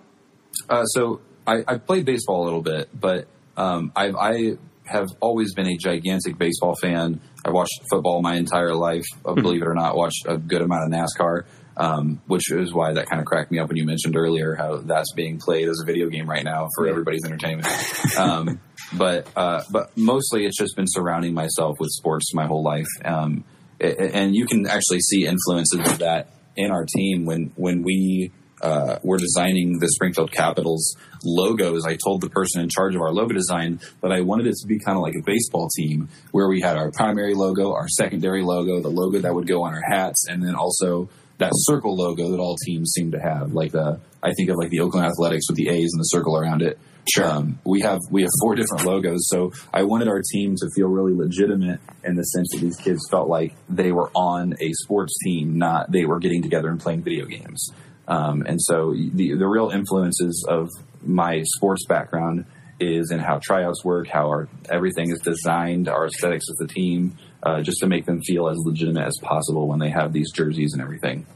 [0.69, 3.27] Uh, so I, I, played baseball a little bit, but
[3.57, 7.21] um, I, I have always been a gigantic baseball fan.
[7.45, 9.05] I watched football my entire life.
[9.25, 9.43] Uh, mm-hmm.
[9.43, 11.45] Believe it or not, watched a good amount of NASCAR,
[11.77, 14.79] um, which is why that kind of cracked me up when you mentioned earlier how
[14.79, 17.69] that's being played as a video game right now for everybody's entertainment.
[18.19, 18.61] um,
[18.93, 23.45] but uh, but mostly it's just been surrounding myself with sports my whole life, um,
[23.81, 28.31] and you can actually see influences of that in our team when when we
[28.62, 33.12] uh, were designing the Springfield Capitals logos, I told the person in charge of our
[33.12, 36.48] logo design that I wanted it to be kind of like a baseball team where
[36.48, 39.83] we had our primary logo, our secondary logo, the logo that would go on our
[39.83, 43.53] hats, and then also that circle logo that all teams seem to have.
[43.53, 46.37] Like the, I think of like the Oakland Athletics with the A's and the circle
[46.37, 46.79] around it.
[47.12, 47.25] Sure.
[47.25, 50.87] Um, we have we have four different logos, so I wanted our team to feel
[50.87, 55.18] really legitimate in the sense that these kids felt like they were on a sports
[55.25, 57.72] team, not they were getting together and playing video games.
[58.09, 60.69] Um, and so the, the real influences of
[61.05, 62.47] my sports background
[62.81, 67.17] is in how tryouts work, how our everything is designed, our aesthetics of the team,
[67.43, 70.73] uh, just to make them feel as legitimate as possible when they have these jerseys
[70.73, 71.27] and everything.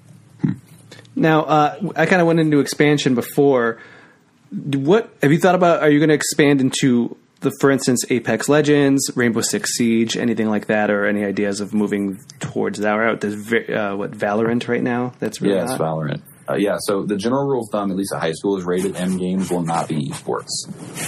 [1.14, 3.78] Now, uh, I kind of went into expansion before.
[4.50, 5.82] What have you thought about?
[5.82, 10.50] Are you going to expand into the, for instance, Apex Legends, Rainbow Six Siege, anything
[10.50, 13.20] like that, or any ideas of moving towards that route?
[13.22, 15.14] There's uh, what Valorant right now.
[15.18, 16.22] That's really yeah, it's Valorant.
[16.48, 18.96] Uh, yeah, so the general rule of thumb, at least at high school, is rated
[18.96, 20.48] M games will not be esports.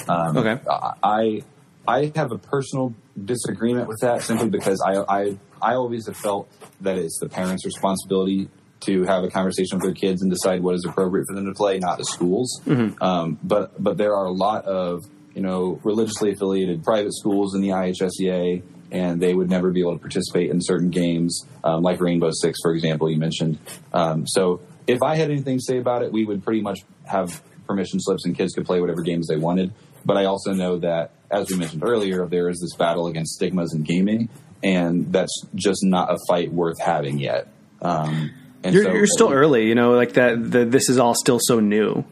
[0.09, 0.61] Um, okay.
[0.69, 1.43] I
[1.87, 6.51] I have a personal disagreement with that simply because I, I I always have felt
[6.81, 8.49] that it's the parents' responsibility
[8.81, 11.55] to have a conversation with their kids and decide what is appropriate for them to
[11.55, 12.61] play, not the schools.
[12.65, 13.03] Mm-hmm.
[13.03, 17.61] Um, but but there are a lot of you know religiously affiliated private schools in
[17.61, 22.01] the IHSEA, and they would never be able to participate in certain games, um, like
[22.01, 23.59] Rainbow Six, for example, you mentioned.
[23.93, 27.43] Um, so if I had anything to say about it, we would pretty much have
[27.67, 29.73] permission slips and kids could play whatever games they wanted.
[30.05, 33.75] But I also know that, as we mentioned earlier, there is this battle against stigmas
[33.75, 34.31] in gaming,
[34.63, 37.49] and that's just not a fight worth having yet.
[37.83, 38.33] Um,
[38.65, 40.51] you're, so, you're, still early, you know, like that.
[40.51, 42.05] The, this is all still so new.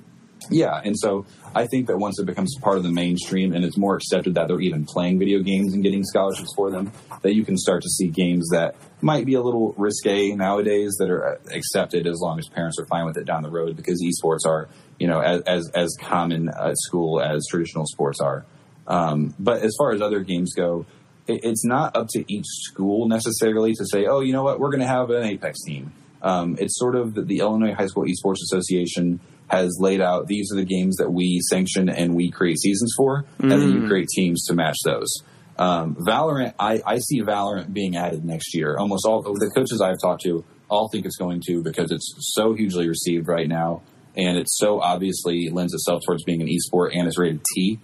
[0.50, 3.76] Yeah, and so I think that once it becomes part of the mainstream and it's
[3.76, 7.44] more accepted that they're even playing video games and getting scholarships for them, that you
[7.44, 12.06] can start to see games that might be a little risque nowadays that are accepted
[12.06, 15.06] as long as parents are fine with it down the road because esports are, you
[15.06, 18.44] know, as as, as common at school as traditional sports are.
[18.86, 20.86] Um, but as far as other games go,
[21.26, 24.70] it, it's not up to each school necessarily to say, oh, you know what, we're
[24.70, 25.92] going to have an Apex team.
[26.22, 30.50] Um, it's sort of the, the Illinois High School Esports Association has laid out these
[30.52, 33.52] are the games that we sanction and we create seasons for, mm.
[33.52, 33.88] and then you mm.
[33.88, 35.08] create teams to match those.
[35.58, 38.76] Um, Valorant, I, I see Valorant being added next year.
[38.76, 42.54] Almost all the coaches I've talked to all think it's going to because it's so
[42.54, 43.82] hugely received right now,
[44.16, 47.78] and it so obviously lends itself towards being an esport and it's rated T.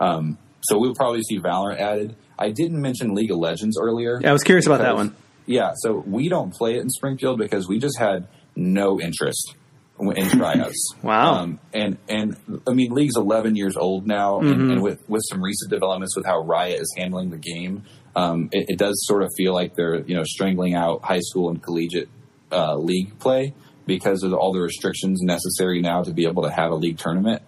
[0.00, 2.16] Um, so we'll probably see Valorant added.
[2.38, 4.20] I didn't mention League of Legends earlier.
[4.22, 5.14] Yeah, I was curious about that one.
[5.46, 9.54] Yeah, so we don't play it in Springfield because we just had no interest
[10.00, 10.94] in tryouts.
[11.02, 11.34] Wow.
[11.34, 14.52] Um, and and I mean, League's 11 years old now, Mm-hmm.
[14.60, 17.84] and, and with with some recent developments with how Riot is handling the game,
[18.16, 21.50] um, it, it does sort of feel like they're you know strangling out high school
[21.50, 22.08] and collegiate
[22.52, 23.54] uh, league play
[23.86, 27.42] because of all the restrictions necessary now to be able to have a league tournament.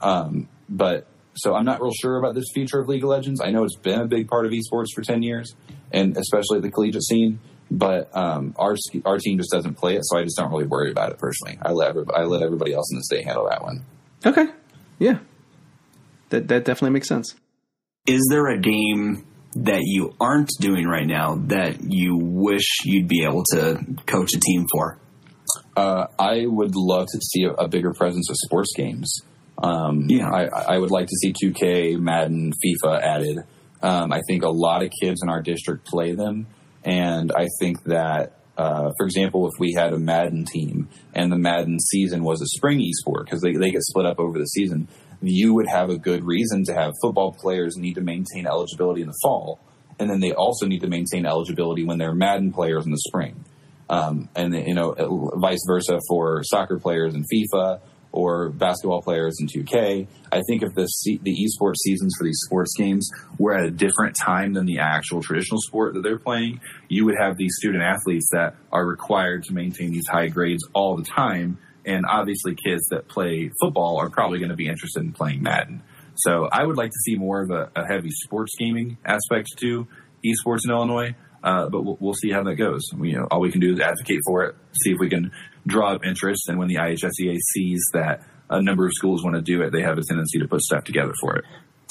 [0.00, 3.40] Um, but so I'm not real sure about this future of League of Legends.
[3.40, 5.54] I know it's been a big part of esports for 10 years,
[5.92, 7.40] and especially the collegiate scene.
[7.76, 10.92] But um, our our team just doesn't play it, so I just don't really worry
[10.92, 11.58] about it personally.
[11.60, 13.84] I let everybody, I let everybody else in the state handle that one.
[14.24, 14.46] Okay.
[15.00, 15.18] Yeah.
[16.30, 17.34] That that definitely makes sense.
[18.06, 23.24] Is there a game that you aren't doing right now that you wish you'd be
[23.24, 24.98] able to coach a team for?
[25.76, 29.20] Uh, I would love to see a, a bigger presence of sports games.
[29.58, 30.28] Um, Yeah.
[30.30, 33.38] I, I would like to see 2K, Madden, FIFA added.
[33.82, 36.46] Um, I think a lot of kids in our district play them,
[36.84, 41.38] and I think that, uh, for example, if we had a Madden team and the
[41.38, 44.88] Madden season was a spring esport because they, they get split up over the season,
[45.20, 49.08] you would have a good reason to have football players need to maintain eligibility in
[49.08, 49.58] the fall,
[49.98, 53.44] and then they also need to maintain eligibility when they're Madden players in the spring.
[53.88, 57.80] Um, and you know vice versa for soccer players in FIFA
[58.14, 60.06] or basketball players in 2K.
[60.30, 60.88] I think if the
[61.22, 65.20] the esports seasons for these sports games were at a different time than the actual
[65.20, 69.52] traditional sport that they're playing, you would have these student athletes that are required to
[69.52, 71.58] maintain these high grades all the time.
[71.84, 75.82] And obviously, kids that play football are probably going to be interested in playing Madden.
[76.14, 79.88] So I would like to see more of a, a heavy sports gaming aspect to
[80.24, 81.16] esports in Illinois.
[81.42, 82.80] Uh, but we'll, we'll see how that goes.
[82.96, 85.30] We, you know, all we can do is advocate for it, see if we can
[85.66, 89.42] draw up interest, and when the IHSEA sees that a number of schools want to
[89.42, 91.44] do it, they have a tendency to put stuff together for it.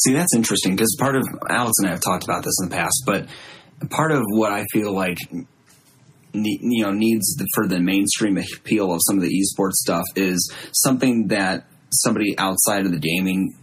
[0.04, 2.76] See, that's interesting because part of Alex and I have talked about this in the
[2.76, 3.28] past, but
[3.90, 5.18] part of what I feel like
[6.34, 11.28] you know needs for the mainstream appeal of some of the esports stuff is something
[11.28, 13.56] that somebody outside of the gaming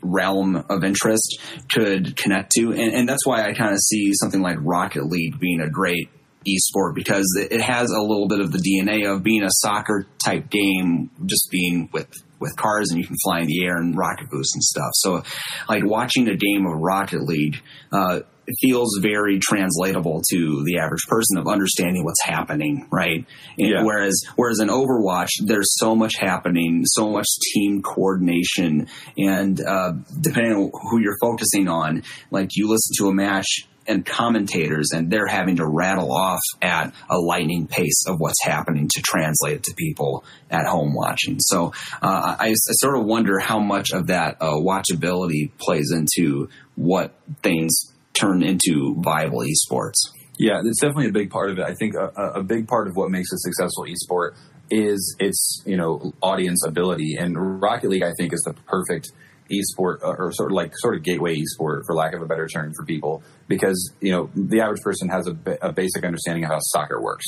[0.00, 1.40] realm of interest
[1.72, 5.40] could connect to, and, and that's why I kind of see something like Rocket League
[5.40, 6.08] being a great
[6.46, 10.50] esport because it has a little bit of the DNA of being a soccer type
[10.50, 12.08] game, just being with
[12.40, 14.90] with cars and you can fly in the air and rocket boost and stuff.
[14.94, 15.22] So,
[15.68, 17.60] like watching a game of Rocket League.
[17.92, 18.20] Uh,
[18.60, 23.24] feels very translatable to the average person of understanding what's happening, right?
[23.58, 23.84] And Yeah.
[23.84, 30.52] Whereas, whereas in Overwatch, there's so much happening, so much team coordination, and uh, depending
[30.52, 35.26] on who you're focusing on, like you listen to a match and commentators, and they're
[35.26, 39.74] having to rattle off at a lightning pace of what's happening to translate it to
[39.74, 41.36] people at home watching.
[41.40, 46.48] So uh, I, I sort of wonder how much of that uh, watchability plays into
[46.76, 49.96] what things turn into viable esports.
[50.38, 51.64] Yeah, it's definitely a big part of it.
[51.64, 54.34] I think a, a a big part of what makes a successful esport
[54.70, 59.12] is its you know audience ability, and Rocket League I think is the perfect
[59.50, 62.48] esport uh, or sort of like sort of gateway esport for lack of a better
[62.48, 66.50] term for people because you know the average person has a, a basic understanding of
[66.50, 67.26] how soccer works.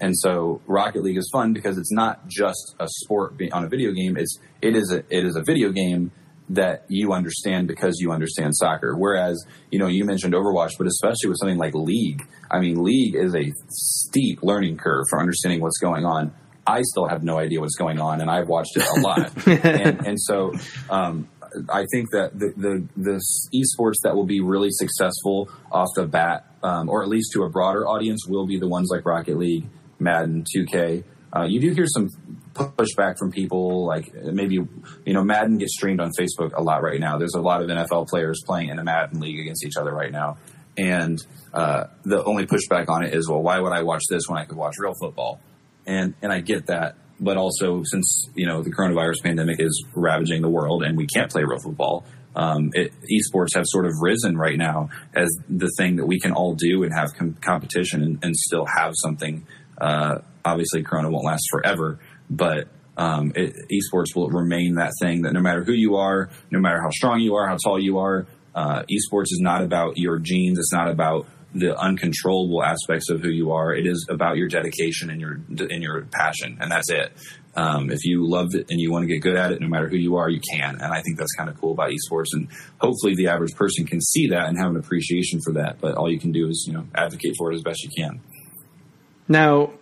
[0.00, 3.92] And so Rocket League is fun because it's not just a sport on a video
[3.92, 4.16] game.
[4.16, 6.12] It's it is a it is a video game
[6.50, 8.96] that you understand because you understand soccer.
[8.96, 13.14] Whereas, you know, you mentioned Overwatch, but especially with something like League, I mean, League
[13.14, 16.32] is a steep learning curve for understanding what's going on.
[16.66, 19.46] I still have no idea what's going on, and I've watched it a lot.
[19.46, 20.52] and, and so,
[20.90, 21.26] um,
[21.68, 23.22] I think that the, the the
[23.54, 27.50] esports that will be really successful off the bat, um, or at least to a
[27.50, 29.66] broader audience, will be the ones like Rocket League,
[29.98, 31.04] Madden, 2K.
[31.34, 32.08] Uh, you do hear some
[32.54, 37.00] pushback from people, like maybe you know Madden gets streamed on Facebook a lot right
[37.00, 37.18] now.
[37.18, 40.10] There's a lot of NFL players playing in a Madden league against each other right
[40.10, 40.38] now,
[40.76, 41.18] and
[41.52, 44.44] uh, the only pushback on it is, well, why would I watch this when I
[44.44, 45.40] could watch real football?
[45.86, 50.42] And and I get that, but also since you know the coronavirus pandemic is ravaging
[50.42, 52.04] the world and we can't play real football,
[52.36, 56.32] um, it, esports have sort of risen right now as the thing that we can
[56.32, 59.46] all do and have com- competition and, and still have something.
[59.80, 61.98] Uh, obviously, Corona won't last forever,
[62.30, 66.60] but um, it, esports will remain that thing that no matter who you are, no
[66.60, 70.18] matter how strong you are, how tall you are, uh, esports is not about your
[70.18, 70.58] genes.
[70.58, 73.74] It's not about the uncontrollable aspects of who you are.
[73.74, 77.12] It is about your dedication and your and your passion, and that's it.
[77.56, 79.88] Um, if you love it and you want to get good at it, no matter
[79.88, 80.74] who you are, you can.
[80.76, 82.28] And I think that's kind of cool about esports.
[82.32, 82.48] And
[82.80, 85.80] hopefully, the average person can see that and have an appreciation for that.
[85.80, 88.20] But all you can do is you know advocate for it as best you can.
[89.26, 89.72] Now,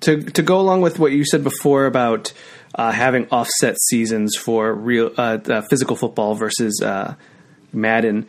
[0.00, 2.32] to to go along with what you said before about
[2.74, 7.14] uh, having offset seasons for real uh, uh, physical football versus uh,
[7.72, 8.26] Madden.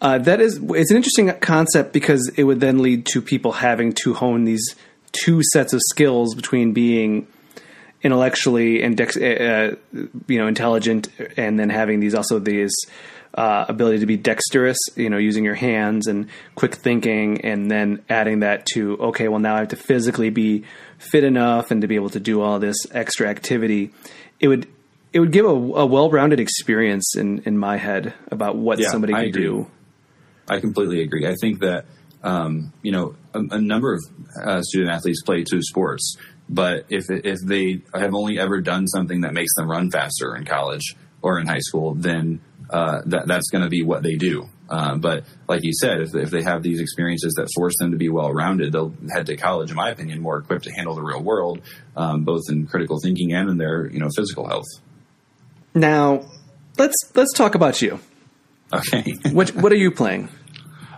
[0.00, 3.92] Uh, that is, it's an interesting concept because it would then lead to people having
[3.92, 4.74] to hone these
[5.12, 7.26] two sets of skills between being
[8.02, 9.76] intellectually and dex- uh,
[10.26, 12.74] you know intelligent, and then having these also these
[13.34, 18.02] uh, ability to be dexterous, you know, using your hands and quick thinking, and then
[18.08, 20.64] adding that to okay, well now I have to physically be
[20.98, 23.92] fit enough and to be able to do all this extra activity.
[24.38, 24.66] It would
[25.12, 28.88] it would give a, a well rounded experience in in my head about what Yeah,
[28.88, 29.70] somebody could do.
[30.50, 31.26] I completely agree.
[31.26, 31.86] I think that
[32.22, 34.00] um, you know a, a number of
[34.42, 36.16] uh, student athletes play two sports,
[36.48, 40.44] but if if they have only ever done something that makes them run faster in
[40.44, 44.48] college or in high school, then uh, that that's going to be what they do.
[44.68, 47.96] Uh, but like you said, if, if they have these experiences that force them to
[47.96, 51.02] be well rounded, they'll head to college, in my opinion, more equipped to handle the
[51.02, 51.60] real world,
[51.96, 54.66] um, both in critical thinking and in their you know physical health.
[55.74, 56.24] Now,
[56.78, 58.00] let's let's talk about you.
[58.72, 59.14] Okay.
[59.32, 60.28] What what are you playing?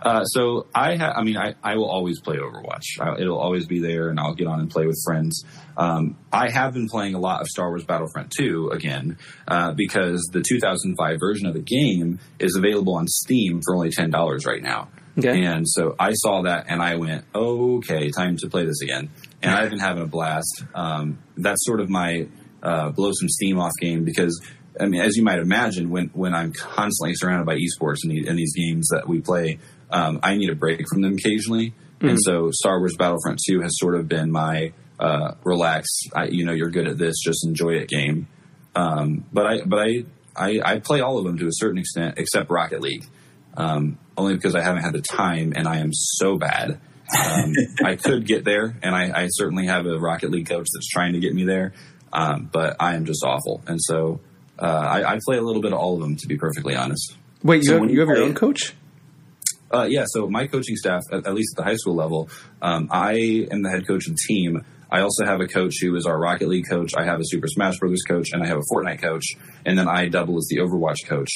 [0.03, 2.99] Uh, so I, ha- I mean, I, I will always play Overwatch.
[2.99, 5.45] I, it'll always be there, and I'll get on and play with friends.
[5.77, 9.17] Um, I have been playing a lot of Star Wars Battlefront 2 again
[9.47, 14.09] uh, because the 2005 version of the game is available on Steam for only ten
[14.09, 14.89] dollars right now.
[15.17, 15.45] Okay.
[15.45, 19.09] And so I saw that, and I went, "Okay, time to play this again."
[19.41, 20.65] And I've been having a blast.
[20.75, 22.27] Um, that's sort of my
[22.61, 24.41] uh, blow some steam off game because
[24.79, 28.27] I mean, as you might imagine, when when I'm constantly surrounded by esports and, the,
[28.27, 29.59] and these games that we play,
[29.91, 31.73] um, I need a break from them occasionally.
[32.01, 35.87] And so, Star Wars Battlefront Two has sort of been my uh, relax.
[36.13, 38.27] I, you know, you're good at this, just enjoy it game.
[38.75, 40.05] Um, but I but I,
[40.35, 43.05] I I play all of them to a certain extent, except Rocket League,
[43.55, 46.79] um, only because I haven't had the time and I am so bad.
[47.15, 47.53] Um,
[47.85, 51.13] I could get there, and I, I certainly have a Rocket League coach that's trying
[51.13, 51.73] to get me there,
[52.11, 53.61] um, but I am just awful.
[53.67, 54.19] And so
[54.59, 57.17] uh, I, I play a little bit of all of them, to be perfectly honest.
[57.43, 58.73] Wait, you So have, you have your own coach?
[59.73, 62.29] Uh, yeah, so my coaching staff, at, at least at the high school level,
[62.61, 64.63] um, I am the head coach of the team.
[64.91, 66.91] I also have a coach who is our Rocket League coach.
[66.95, 69.25] I have a Super Smash Brothers coach, and I have a Fortnite coach,
[69.65, 71.31] and then I double as the Overwatch coach.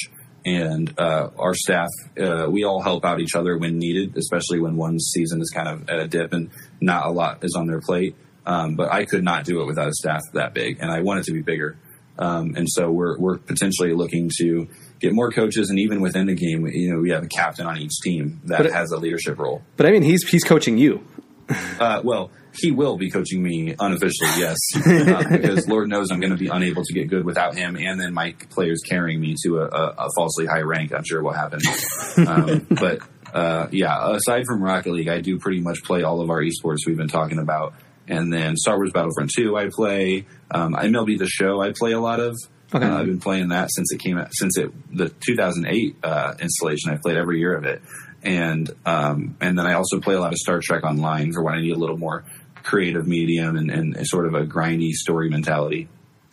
[0.46, 1.88] And uh, our staff,
[2.18, 5.68] uh, we all help out each other when needed, especially when one season is kind
[5.68, 6.50] of at a dip and
[6.80, 8.14] not a lot is on their plate.
[8.46, 11.20] Um, but I could not do it without a staff that big, and I want
[11.20, 11.76] it to be bigger.
[12.18, 14.68] Um, and so we're we're potentially looking to
[15.00, 17.78] get more coaches, and even within the game, you know, we have a captain on
[17.78, 19.62] each team that But has a leadership role.
[19.76, 21.06] But I mean, he's he's coaching you.
[21.80, 26.32] Uh, well, he will be coaching me unofficially, yes, uh, because Lord knows I'm going
[26.32, 29.60] to be unable to get good without him, and then my players carrying me to
[29.60, 30.92] a, a, a falsely high rank.
[30.92, 31.60] I'm sure will happen.
[32.18, 32.98] Um, but
[33.32, 36.78] uh, yeah, aside from Rocket League, I do pretty much play all of our esports
[36.84, 37.74] we've been talking about,
[38.08, 40.26] and then Star Wars Battlefront 2 I play.
[40.50, 42.36] Um, MLB The Show I play a lot of.
[42.74, 42.84] Okay.
[42.84, 46.90] Uh, I've been playing that since it came out, since it the 2008 uh, installation.
[46.90, 47.80] I've played every year of it,
[48.22, 51.54] and um, and then I also play a lot of Star Trek Online for when
[51.54, 52.24] I need a little more
[52.62, 55.88] creative medium and, and sort of a grindy story mentality.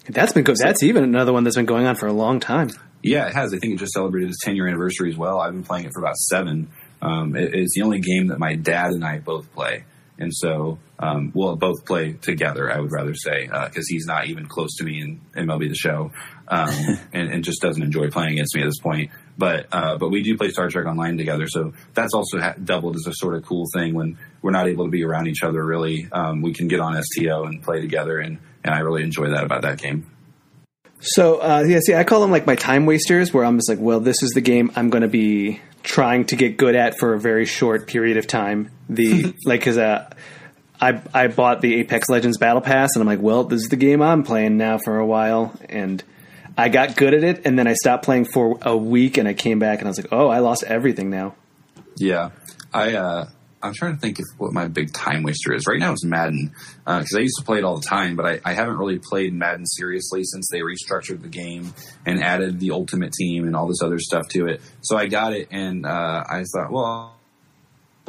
[0.07, 0.57] That's been good.
[0.57, 2.69] That's even another one that's been going on for a long time.
[3.01, 3.53] Yeah, it has.
[3.53, 5.39] I think it just celebrated its 10 year anniversary as well.
[5.39, 6.69] I've been playing it for about seven.
[7.01, 9.85] Um, it, it's the only game that my dad and I both play.
[10.17, 14.45] And so, um, we'll both play together, I would rather say, because he's not even
[14.47, 16.11] close to me in MLB The Show
[16.47, 16.69] um,
[17.13, 19.11] and, and just doesn't enjoy playing against me at this point.
[19.37, 22.95] But uh, but we do play Star Trek Online together, so that's also ha- doubled
[22.95, 25.63] as a sort of cool thing when we're not able to be around each other.
[25.63, 29.31] Really, um, we can get on STO and play together, and, and I really enjoy
[29.31, 30.09] that about that game.
[31.01, 33.79] So uh, yeah, see, I call them like my time wasters, where I'm just like,
[33.79, 37.13] well, this is the game I'm going to be trying to get good at for
[37.13, 38.71] a very short period of time.
[38.87, 40.09] The like, because uh,
[40.79, 43.75] I I bought the Apex Legends Battle Pass, and I'm like, well, this is the
[43.75, 46.03] game I'm playing now for a while, and
[46.57, 49.33] I got good at it, and then I stopped playing for a week, and I
[49.33, 51.35] came back, and I was like, oh, I lost everything now.
[51.97, 52.31] Yeah,
[52.73, 53.29] I uh,
[53.61, 55.65] I'm trying to think of what my big time waster is.
[55.67, 56.51] Right now, it's Madden
[56.85, 59.33] because I used to play it all the time, but I, I haven't really played
[59.33, 61.73] Madden seriously since they restructured the game
[62.05, 64.61] and added the Ultimate Team and all this other stuff to it.
[64.81, 67.14] So I got it, and uh, I thought, well.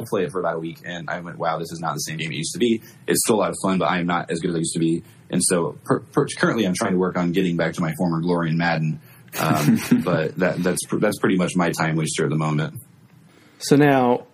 [0.05, 2.17] Play it for about a week, and I went, "Wow, this is not the same
[2.17, 2.81] game it used to be.
[3.07, 4.73] It's still a lot of fun, but I am not as good as I used
[4.73, 7.81] to be." And so, per, per, currently, I'm trying to work on getting back to
[7.81, 8.99] my former glory in Madden.
[9.39, 12.79] Um, but that, that's that's pretty much my time waster at the moment.
[13.59, 14.27] So now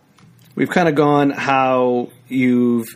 [0.56, 2.88] we've kind of gone how you've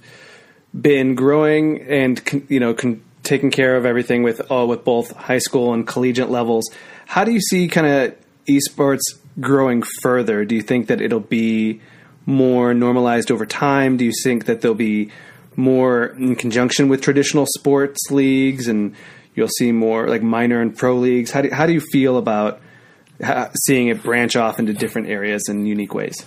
[0.79, 5.11] been growing and con- you know con- taking care of everything with uh, with both
[5.11, 6.69] high school and collegiate levels.
[7.05, 8.15] How do you see kind of
[8.49, 9.01] esports
[9.39, 10.45] growing further?
[10.45, 11.81] Do you think that it'll be
[12.27, 13.97] more normalized over time?
[13.97, 15.09] Do you think that there'll be
[15.57, 18.95] more in conjunction with traditional sports leagues, and
[19.35, 21.31] you'll see more like minor and pro leagues.
[21.31, 22.61] How do how do you feel about
[23.65, 26.25] seeing it branch off into different areas in unique ways?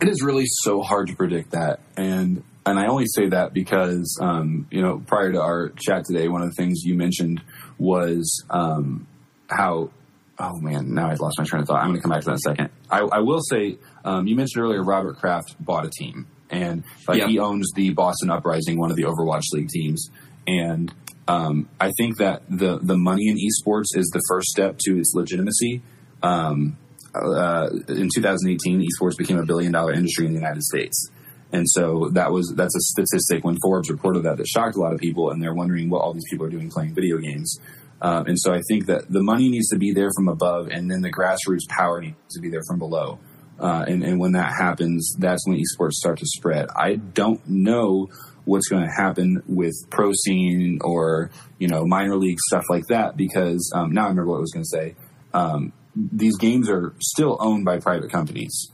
[0.00, 4.18] It is really so hard to predict that, and and I only say that because
[4.20, 7.42] um, you know prior to our chat today, one of the things you mentioned
[7.78, 9.06] was um,
[9.48, 9.90] how
[10.38, 11.80] oh man, now I've lost my train of thought.
[11.80, 12.70] I'm going to come back to that in a second.
[12.90, 17.18] I, I will say um, you mentioned earlier Robert Kraft bought a team, and like
[17.18, 17.28] Yeah.
[17.28, 20.10] he owns the Boston Uprising, one of the Overwatch League teams,
[20.46, 20.92] and
[21.28, 25.12] um, I think that the the money in esports is the first step to its
[25.14, 25.82] legitimacy.
[26.22, 26.76] Um,
[27.14, 31.10] uh, in 2018, esports became a billion dollar industry in the United States.
[31.52, 34.92] And so that was that's a statistic when Forbes reported that that shocked a lot
[34.92, 37.58] of people, and they're wondering what all these people are doing playing video games.
[38.00, 40.90] Um, and so I think that the money needs to be there from above, and
[40.90, 43.18] then the grassroots power needs to be there from below.
[43.58, 46.68] Uh, and, and when that happens, that's when esports start to spread.
[46.76, 48.08] I don't know
[48.44, 53.16] what's going to happen with pro scene or you know minor league stuff like that
[53.16, 54.94] because um, now I remember what I was going to say.
[55.34, 58.70] Um, these games are still owned by private companies,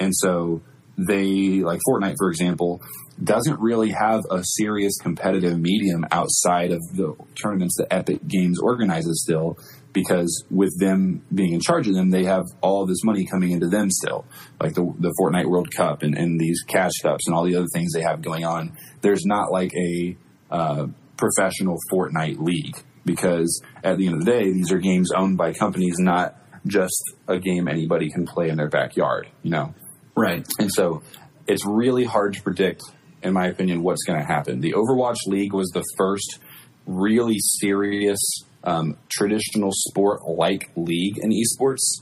[0.00, 0.62] and so
[0.96, 2.80] they like Fortnite, for example,
[3.22, 9.22] doesn't really have a serious competitive medium outside of the tournaments that Epic Games organizes
[9.22, 9.58] still.
[9.92, 13.66] Because with them being in charge of them, they have all this money coming into
[13.68, 14.26] them still,
[14.60, 17.66] like the the Fortnite World Cup and, and these cash cups and all the other
[17.72, 18.76] things they have going on.
[19.00, 20.14] There's not like a
[20.50, 25.38] uh, professional Fortnite league because at the end of the day, these are games owned
[25.38, 26.36] by companies, not
[26.66, 29.28] just a game anybody can play in their backyard.
[29.42, 29.74] You know,
[30.14, 30.46] Right.
[30.58, 31.02] and so
[31.46, 32.82] it's really hard to predict,
[33.26, 34.60] in my opinion, what's going to happen.
[34.60, 36.38] The Overwatch League was the first
[36.86, 38.20] really serious
[38.64, 42.00] um, traditional sport like league in esports.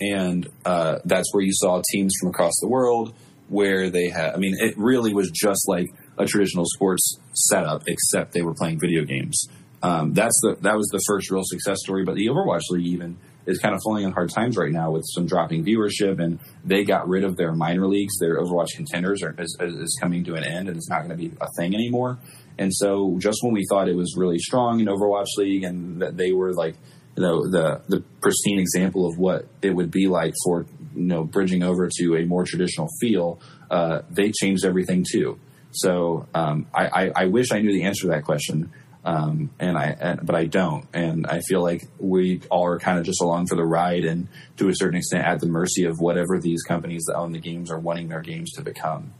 [0.00, 3.14] And uh, that's where you saw teams from across the world
[3.48, 8.32] where they had, I mean, it really was just like a traditional sports setup, except
[8.32, 9.46] they were playing video games.
[9.82, 12.04] Um, that's the that was the first real success story.
[12.04, 15.04] But the Overwatch League even is kind of falling on hard times right now with
[15.06, 18.18] some dropping viewership, and they got rid of their minor leagues.
[18.18, 21.16] Their Overwatch contenders are, is, is coming to an end, and it's not going to
[21.16, 22.18] be a thing anymore.
[22.58, 26.16] And so, just when we thought it was really strong in Overwatch League, and that
[26.16, 26.76] they were like,
[27.16, 31.24] you know, the the pristine example of what it would be like for you know
[31.24, 33.40] bridging over to a more traditional feel,
[33.70, 35.38] uh, they changed everything too.
[35.74, 38.70] So um, I, I, I wish I knew the answer to that question,
[39.04, 42.98] um, and I and, but I don't, and I feel like we all are kind
[42.98, 46.00] of just along for the ride, and to a certain extent at the mercy of
[46.00, 49.12] whatever these companies that own the games are wanting their games to become.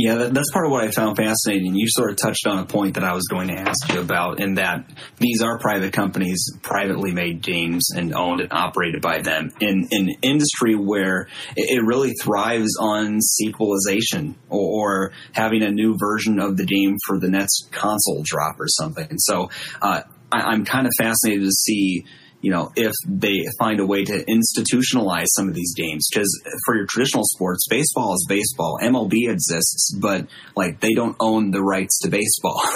[0.00, 1.74] Yeah, that, that's part of what I found fascinating.
[1.74, 4.38] You sort of touched on a point that I was going to ask you about,
[4.40, 9.50] in that these are private companies, privately made games, and owned and operated by them
[9.60, 15.70] in, in an industry where it, it really thrives on sequelization or, or having a
[15.72, 19.08] new version of the game for the next console drop or something.
[19.10, 19.50] And so
[19.82, 22.04] uh, I, I'm kind of fascinated to see
[22.40, 26.08] you know, if they find a way to institutionalize some of these games.
[26.10, 26.28] Because
[26.64, 28.78] for your traditional sports, baseball is baseball.
[28.80, 30.26] MLB exists, but
[30.56, 32.62] like they don't own the rights to baseball.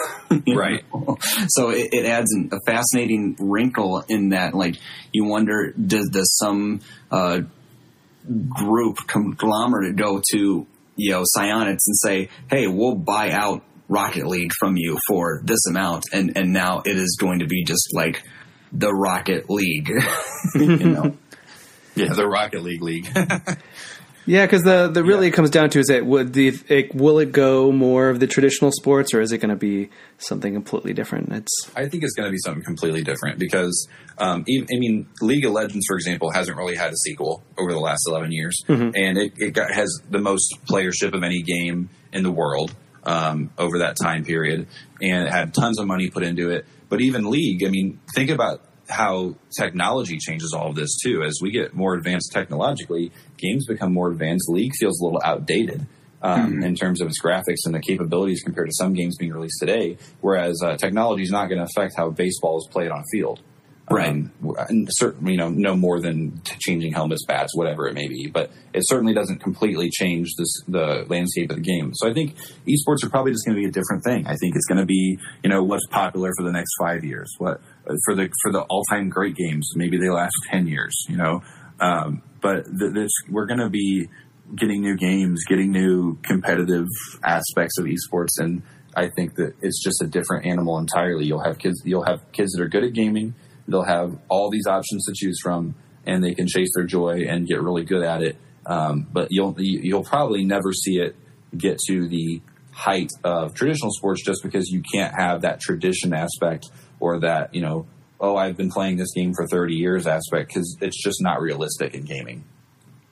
[0.47, 0.83] Right.
[0.95, 1.19] know?
[1.49, 4.77] So it, it adds an, a fascinating wrinkle in that, like,
[5.13, 7.41] you wonder, does, does some uh,
[8.49, 14.53] group conglomerate go to, you know, Psyonix and say, hey, we'll buy out Rocket League
[14.59, 18.23] from you for this amount, and, and now it is going to be just like
[18.73, 19.91] the Rocket League.
[20.55, 21.17] you know?
[21.95, 23.07] Yeah, the Rocket League league.
[24.25, 27.19] Yeah, because the the really it comes down to is it would the it, will
[27.19, 30.93] it go more of the traditional sports or is it going to be something completely
[30.93, 31.33] different?
[31.33, 35.09] It's I think it's going to be something completely different because, um, even, I mean,
[35.21, 38.63] League of Legends, for example, hasn't really had a sequel over the last 11 years,
[38.69, 42.73] and it, it got, has the most playership of any game in the world
[43.05, 44.69] um, over that time period,
[45.01, 46.65] and it had tons of money put into it.
[46.93, 51.23] But even League, I mean, think about how technology changes all of this too.
[51.23, 54.51] As we get more advanced technologically, games become more advanced.
[54.51, 55.87] League feels a little outdated
[56.21, 59.57] um, in terms of its graphics and the capabilities compared to some games being released
[59.59, 59.97] today.
[60.21, 63.41] Whereas uh, technology is not going to affect how baseball is played on a field.
[63.91, 64.09] Right.
[64.09, 64.33] Um,
[64.69, 68.29] and certainly, you know, no more than changing helmets, bats, whatever it may be.
[68.29, 71.93] But it certainly doesn't completely change this, the landscape of the game.
[71.95, 74.27] So I think esports are probably just going to be a different thing.
[74.27, 77.31] I think it's going to be, you know, what's popular for the next five years.
[77.39, 77.61] What
[78.05, 79.71] for the for the all time great games?
[79.75, 80.95] Maybe they last ten years.
[81.09, 81.43] You know,
[81.81, 84.09] um, but th- this we're going to be
[84.55, 86.87] getting new games, getting new competitive
[87.25, 88.63] aspects of esports, and
[88.95, 91.25] I think that it's just a different animal entirely.
[91.25, 93.35] You'll have kids, you'll have kids that are good at gaming.
[93.69, 97.47] They'll have all these options to choose from, and they can chase their joy and
[97.47, 98.37] get really good at it.
[98.67, 101.17] Um, but you'll you'll probably never see it
[101.57, 102.41] get to the
[102.73, 107.61] height of traditional sports just because you can't have that tradition aspect or that, you
[107.61, 107.87] know,
[108.21, 111.95] oh, I've been playing this game for 30 years aspect because it's just not realistic
[111.95, 112.45] in gaming.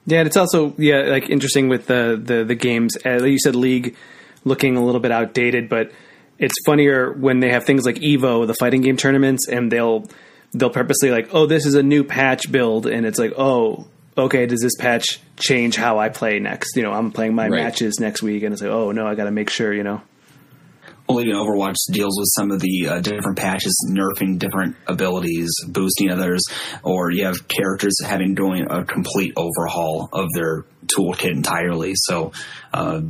[0.06, 2.96] Yeah, and it's also yeah like interesting with the the the games.
[3.04, 3.96] Uh, you said League
[4.44, 5.92] looking a little bit outdated, but
[6.38, 10.08] it's funnier when they have things like Evo, the fighting game tournaments, and they'll
[10.52, 13.86] they'll purposely like, oh, this is a new patch build, and it's like, oh,
[14.16, 16.76] okay, does this patch change how I play next?
[16.76, 17.62] You know, I'm playing my Right.
[17.64, 20.02] matches next week, and it's like, oh no, I got to make sure, you know.
[21.08, 26.08] Well, even Overwatch deals with some of the uh, different patches, nerfing different abilities, boosting
[26.12, 26.40] others,
[26.84, 31.94] or you have characters having doing a complete overhaul of their toolkit entirely.
[31.96, 32.30] So,
[32.72, 33.00] uh,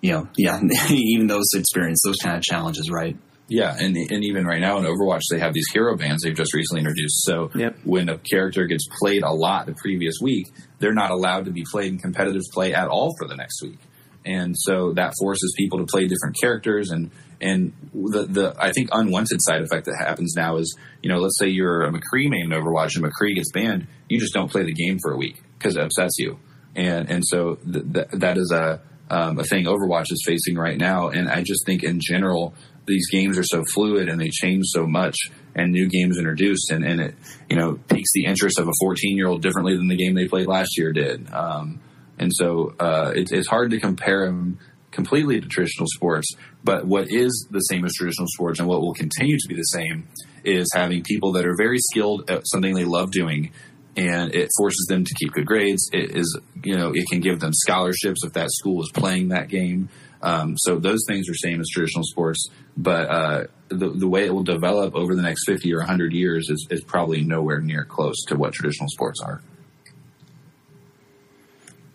[0.00, 0.60] you know, yeah,
[0.90, 3.16] even those experience those kind of challenges, right?
[3.50, 6.54] Yeah, and and even right now in Overwatch, they have these hero bans they've just
[6.54, 7.22] recently introduced.
[7.24, 7.78] So Yep.
[7.84, 10.46] when a character gets played a lot the previous week,
[10.78, 13.78] they're not allowed to be played in competitive play at all for the next week,
[14.24, 16.90] and so that forces people to play different characters.
[16.90, 21.18] And and the the I think unwanted side effect that happens now is you know
[21.18, 24.50] let's say you're a McCree main in Overwatch and McCree gets banned, you just don't
[24.50, 26.38] play the game for a week because it upsets you,
[26.76, 28.80] and and so th- th- that is a
[29.10, 31.08] um, a thing Overwatch is facing right now.
[31.08, 32.54] And I just think in general,
[32.86, 35.16] these games are so fluid and they change so much
[35.54, 37.14] and new games introduced and, and it,
[37.48, 40.28] you know, piques the interest of a 14 year old differently than the game they
[40.28, 41.32] played last year did.
[41.32, 41.80] Um,
[42.18, 44.58] and so, uh, it, it's hard to compare them
[44.90, 48.94] completely to traditional sports, but what is the same as traditional sports and what will
[48.94, 50.08] continue to be the same
[50.44, 53.52] is having people that are very skilled at something they love doing
[53.96, 55.90] and it forces them to keep good grades.
[55.92, 59.48] It is, you know, it can give them scholarships if that school is playing that
[59.48, 59.88] game.
[60.22, 62.46] Um, so those things are same as traditional sports,
[62.76, 66.50] but uh, the the way it will develop over the next fifty or hundred years
[66.50, 69.40] is, is probably nowhere near close to what traditional sports are.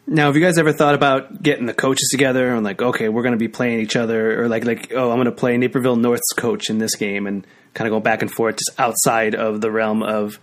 [0.07, 3.23] Now, have you guys ever thought about getting the coaches together and like, okay, we're
[3.23, 5.95] going to be playing each other, or like, like, oh, I'm going to play Naperville
[5.95, 9.61] North's coach in this game, and kind of go back and forth just outside of
[9.61, 10.39] the realm of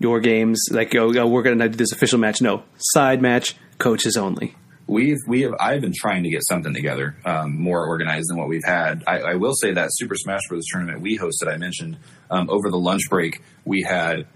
[0.00, 0.66] your games.
[0.70, 2.42] Like, oh, oh we're going to do this official match.
[2.42, 4.56] No, side match, coaches only.
[4.88, 8.48] We've we have I've been trying to get something together um, more organized than what
[8.48, 9.04] we've had.
[9.06, 10.64] I, I will say that Super Smash Bros.
[10.72, 11.98] tournament we hosted, I mentioned
[12.30, 14.26] um, over the lunch break, we had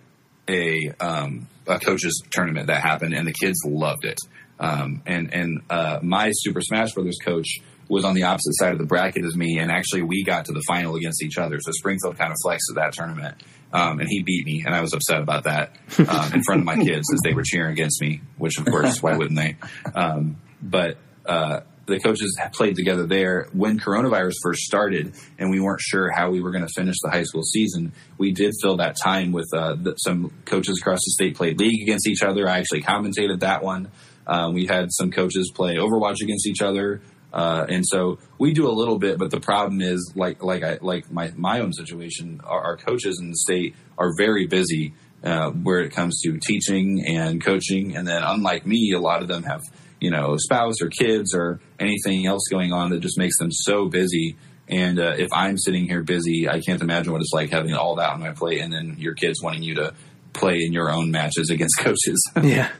[0.46, 4.18] a um, a coaches tournament that happened, and the kids loved it.
[4.60, 8.78] Um, and and uh, my Super Smash Brothers coach was on the opposite side of
[8.78, 11.58] the bracket as me, and actually we got to the final against each other.
[11.60, 13.42] So Springfield kind of flexed at that tournament,
[13.72, 16.64] um, and he beat me, and I was upset about that um, in front of
[16.64, 18.20] my kids as they were cheering against me.
[18.36, 19.56] Which, of course, why wouldn't they?
[19.94, 25.80] Um, but uh, the coaches played together there when coronavirus first started, and we weren't
[25.80, 27.92] sure how we were going to finish the high school season.
[28.18, 32.06] We did fill that time with uh, some coaches across the state played league against
[32.06, 32.48] each other.
[32.48, 33.90] I actually commentated that one.
[34.26, 37.00] Um, we had some coaches play Overwatch against each other.
[37.32, 40.78] Uh, and so we do a little bit, but the problem is like like I
[40.82, 42.40] like my my own situation.
[42.44, 44.92] Our, our coaches in the state are very busy
[45.24, 49.28] uh, where it comes to teaching and coaching, and then unlike me, a lot of
[49.28, 49.62] them have
[50.00, 53.88] you know spouse or kids or anything else going on that just makes them so
[53.88, 54.36] busy.
[54.68, 57.96] And uh, if I'm sitting here busy, I can't imagine what it's like having all
[57.96, 59.94] that on my plate, and then your kids wanting you to
[60.34, 62.22] play in your own matches against coaches.
[62.42, 62.70] Yeah.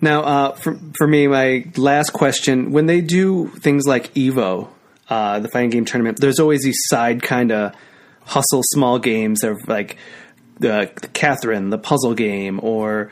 [0.00, 4.68] Now, uh, for for me, my last question: When they do things like Evo,
[5.08, 7.74] uh, the fighting game tournament, there's always these side kind of
[8.24, 9.96] hustle small games of like
[10.60, 13.10] the, the Catherine, the puzzle game, or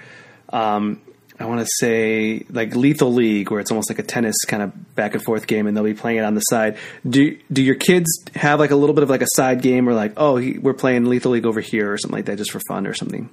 [0.51, 1.01] um,
[1.41, 4.95] I want to say like Lethal League, where it's almost like a tennis kind of
[4.95, 6.77] back and forth game, and they'll be playing it on the side.
[7.09, 8.07] Do do your kids
[8.37, 10.75] have like a little bit of like a side game, or like oh he, we're
[10.75, 13.29] playing Lethal League over here, or something like that, just for fun or something?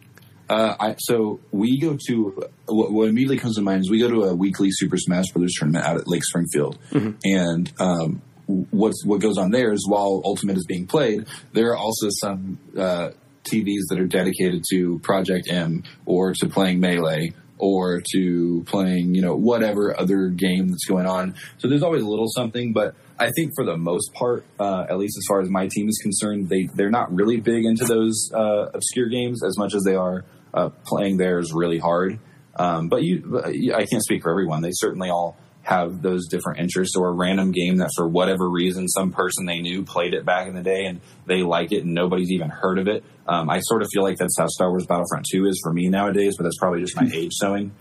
[0.54, 4.08] Uh, I, so we go to what, what immediately comes to mind is we go
[4.08, 6.78] to a weekly Super Smash Brothers tournament out at Lake Springfield,
[7.24, 11.78] and um, what's what goes on there is while Ultimate is being played, there are
[11.78, 13.10] also some uh,
[13.46, 19.24] TVs that are dedicated to Project M or to playing Melee or to playing you
[19.24, 21.34] know whatever other game that's going on.
[21.58, 25.00] So there's always a little something, but I think for the most part, uh, at
[25.00, 28.30] least as far as my team is concerned, they they're not really big into those
[28.36, 30.24] uh, obscure games as much as they are
[30.54, 32.20] uh, playing theirs really hard.
[32.56, 33.42] Um, but you,
[33.76, 34.62] I can't speak for everyone.
[34.62, 38.88] They certainly all have those different interests or a random game that for whatever reason
[38.88, 41.94] some person they knew played it back in the day and they like it and
[41.94, 43.04] nobody's even heard of it.
[43.26, 45.88] Um, I sort of feel like that's how Star Wars Battlefront 2 is for me
[45.88, 47.72] nowadays, but that's probably just my age showing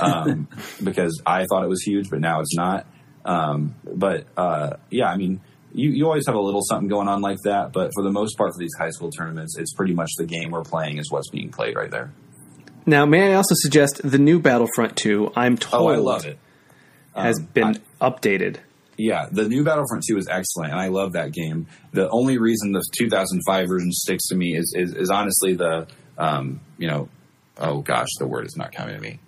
[0.00, 0.48] um,
[0.84, 2.86] because I thought it was huge, but now it's not.
[3.24, 5.40] Um, but uh, yeah, I mean,
[5.74, 8.36] you, you always have a little something going on like that, but for the most
[8.36, 11.30] part, for these high school tournaments, it's pretty much the game we're playing is what's
[11.30, 12.12] being played right there.
[12.84, 15.32] Now, may I also suggest the new Battlefront 2?
[15.36, 16.38] I'm told Oh, I love it.
[17.14, 18.56] has Um, been updated.
[18.98, 21.66] Yeah, the new Battlefront 2 is excellent, and I love that game.
[21.92, 25.86] The only reason the 2005 version sticks to me is is, is honestly the
[26.18, 27.08] um, you know,
[27.58, 29.18] oh gosh, the word is not coming to me.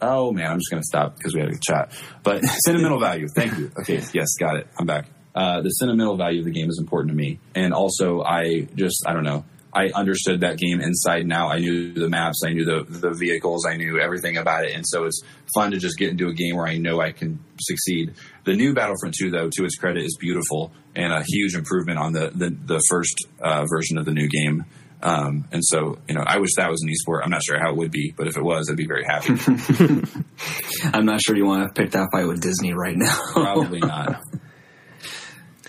[0.00, 1.92] Oh man, I'm just going to stop because we had a chat.
[2.22, 3.28] But sentimental value.
[3.34, 3.70] Thank you.
[3.80, 4.66] Okay, yes, got it.
[4.78, 5.06] I'm back.
[5.36, 9.04] Uh, the sentimental value of the game is important to me, and also I just
[9.06, 9.44] I don't know.
[9.70, 11.52] I understood that game inside and out.
[11.52, 14.84] I knew the maps, I knew the the vehicles, I knew everything about it, and
[14.86, 15.20] so it's
[15.54, 18.14] fun to just get into a game where I know I can succeed.
[18.44, 22.14] The new Battlefront 2, though, to its credit, is beautiful and a huge improvement on
[22.14, 24.64] the the, the first uh, version of the new game.
[25.02, 27.22] Um, and so, you know, I wish that was an esport.
[27.22, 29.34] I'm not sure how it would be, but if it was, I'd be very happy.
[30.94, 33.14] I'm not sure you want to pick that fight with Disney right now.
[33.32, 34.22] Probably not.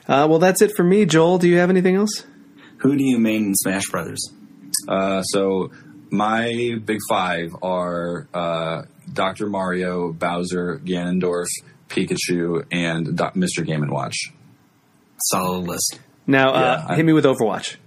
[0.07, 1.05] Uh, well, that's it for me.
[1.05, 2.25] Joel, do you have anything else?
[2.77, 4.31] Who do you main in Smash Brothers?
[4.87, 5.71] Uh, so
[6.09, 9.47] my big five are uh, Dr.
[9.47, 11.47] Mario, Bowser, Ganondorf,
[11.89, 13.65] Pikachu, and Do- Mr.
[13.65, 14.31] Game and Watch.
[15.17, 15.99] Solid list.
[16.25, 17.77] Now, uh, Yeah, I- hit me with Overwatch.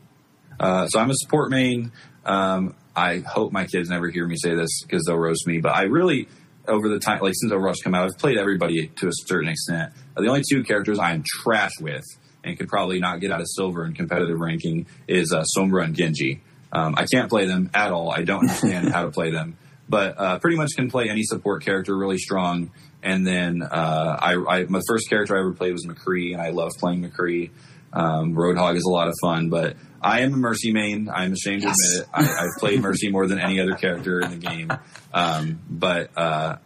[0.58, 1.92] Uh, so I'm a support main.
[2.26, 5.58] Um, I hope my kids never hear me say this because they'll roast me.
[5.60, 6.28] But I really,
[6.68, 9.92] over the time, like since Overwatch come out, I've played everybody to a certain extent.
[10.20, 12.04] The only two characters I am trash with
[12.44, 15.94] and could probably not get out of silver in competitive ranking is uh, Sombra and
[15.94, 16.40] Genji.
[16.72, 18.10] Um, I can't play them at all.
[18.10, 19.56] I don't understand how to play them,
[19.88, 22.70] but uh, pretty much can play any support character really strong.
[23.02, 26.50] And then uh, I, I, my first character I ever played was McCree, and I
[26.50, 27.50] love playing McCree.
[27.92, 31.08] Um, Roadhog is a lot of fun, but I am a Mercy main.
[31.08, 31.74] I'm ashamed Yes.
[31.76, 32.08] to admit it.
[32.38, 34.70] I, I've played Mercy more than any other character in the game.
[35.12, 36.56] Um, but uh,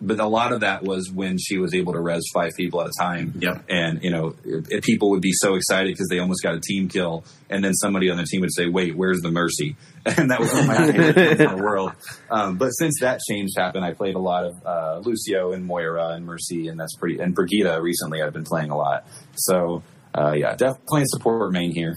[0.00, 2.88] but a lot of that was when she was able to res five people at
[2.88, 3.32] a time.
[3.38, 3.64] Yep.
[3.68, 6.60] And you know, if, if people would be so excited because they almost got a
[6.60, 9.76] team kill, and then somebody on the team would say, "Wait, where's the Mercy?"
[10.18, 11.92] And that was one of my favorite things in the world.
[12.30, 16.10] Um, but since that change happened, I played a lot of uh, Lucio and Moira
[16.10, 17.18] and Mercy, and that's pretty.
[17.18, 19.08] And Brigitte recently, I've been playing a lot.
[19.34, 19.82] So
[20.16, 21.96] uh, yeah, definitely a support main here.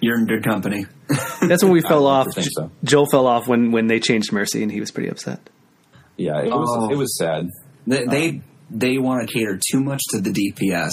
[0.00, 0.86] You're in good company.
[1.42, 2.26] That's when we fell off.
[2.34, 2.70] to so.
[2.84, 5.50] Joel fell off when, when they changed Mercy, and he was pretty upset.
[6.20, 6.90] Yeah, it was Oh.
[6.90, 7.48] it was sad.
[7.86, 8.40] They they,
[8.70, 10.92] they want to cater too much to the DPS,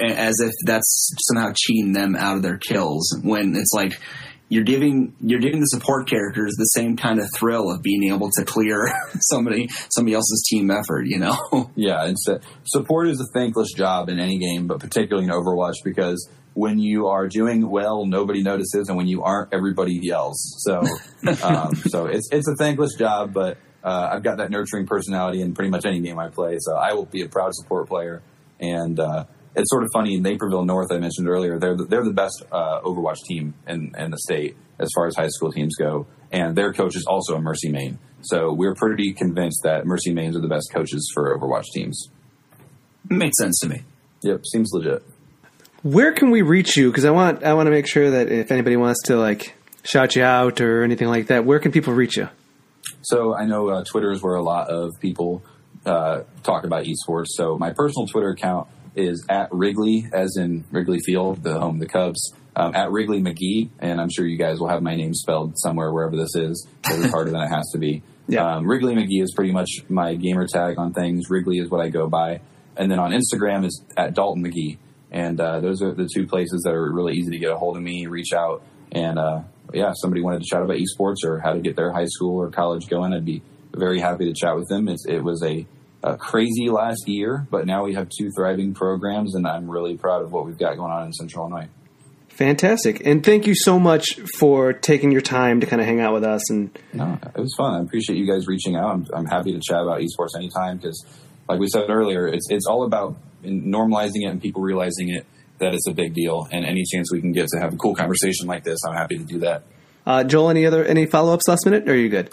[0.00, 3.18] as if that's somehow cheating them out of their kills.
[3.22, 4.00] When it's like
[4.48, 8.30] you're giving you're giving the support characters the same kind of thrill of being able
[8.30, 11.06] to clear somebody somebody else's team effort.
[11.06, 11.36] You know.
[11.74, 15.76] Yeah, it's a, support is a thankless job in any game, but particularly in Overwatch
[15.84, 20.56] because when you are doing well, nobody notices, and when you aren't, everybody yells.
[20.64, 20.80] So,
[21.44, 25.54] um, so it's it's a thankless job, but uh, I've got that nurturing personality in
[25.54, 26.56] pretty much any game I play.
[26.60, 28.22] So I will be a proud support player,
[28.60, 29.24] and uh,
[29.54, 31.58] it's sort of funny in Naperville North I mentioned earlier.
[31.58, 35.16] They're the, they're the best uh, Overwatch team in, in the state as far as
[35.16, 37.98] high school teams go, and their coach is also a Mercy main.
[38.22, 42.08] So we're pretty convinced that Mercy mains are the best coaches for Overwatch teams.
[43.08, 43.82] Makes sense to me.
[44.22, 45.02] Yep, seems legit.
[45.82, 46.90] Where can we reach you?
[46.90, 49.54] Because I want I want to make sure that if anybody wants to like
[49.84, 52.28] shout you out or anything like that, where can people reach you?
[53.08, 55.42] So I know uh, Twitter is where a lot of people
[55.86, 57.28] uh, talk about esports.
[57.28, 61.80] So my personal Twitter account is at Wrigley, as in Wrigley Field, the home of
[61.80, 65.14] the Cubs, um, at Wrigley McGhiey, and I'm sure you guys will have my name
[65.14, 66.66] spelled somewhere wherever this is.
[66.82, 68.02] because It's harder than it has to be.
[68.30, 68.56] Yeah.
[68.56, 71.30] Um, Wrigley McGhiey is pretty much my gamer tag on things.
[71.30, 72.42] Wrigley is what I go by,
[72.76, 74.76] and then on Instagram is at Dalton McGhiey,
[75.10, 77.78] and uh, those are the two places that are really easy to get a hold
[77.78, 79.40] of me, reach out, and uh,
[79.72, 82.40] yeah, if somebody wanted to chat about esports or how to get their high school
[82.40, 83.42] or college going, I'd be
[83.74, 84.88] very happy to chat with them.
[84.88, 85.66] It's, it was a,
[86.02, 90.22] a crazy last year, but now we have two thriving programs, and I'm really proud
[90.22, 91.68] of what we've got going on in Central Illinois.
[92.28, 96.14] Fantastic, and thank you so much for taking your time to kind of hang out
[96.14, 96.48] with us.
[96.50, 97.74] And No, it was fun.
[97.74, 98.90] I appreciate you guys reaching out.
[98.90, 101.04] I'm, I'm happy to chat about esports anytime because,
[101.48, 105.26] like we said earlier, it's it's all about normalizing it and people realizing it
[105.58, 106.46] that it's a big deal.
[106.50, 109.18] And any chance we can get to have a cool conversation like this, I'm happy
[109.18, 109.62] to do that.
[110.06, 111.88] uh, Joel, any other any follow ups last minute?
[111.88, 112.30] Or are you good?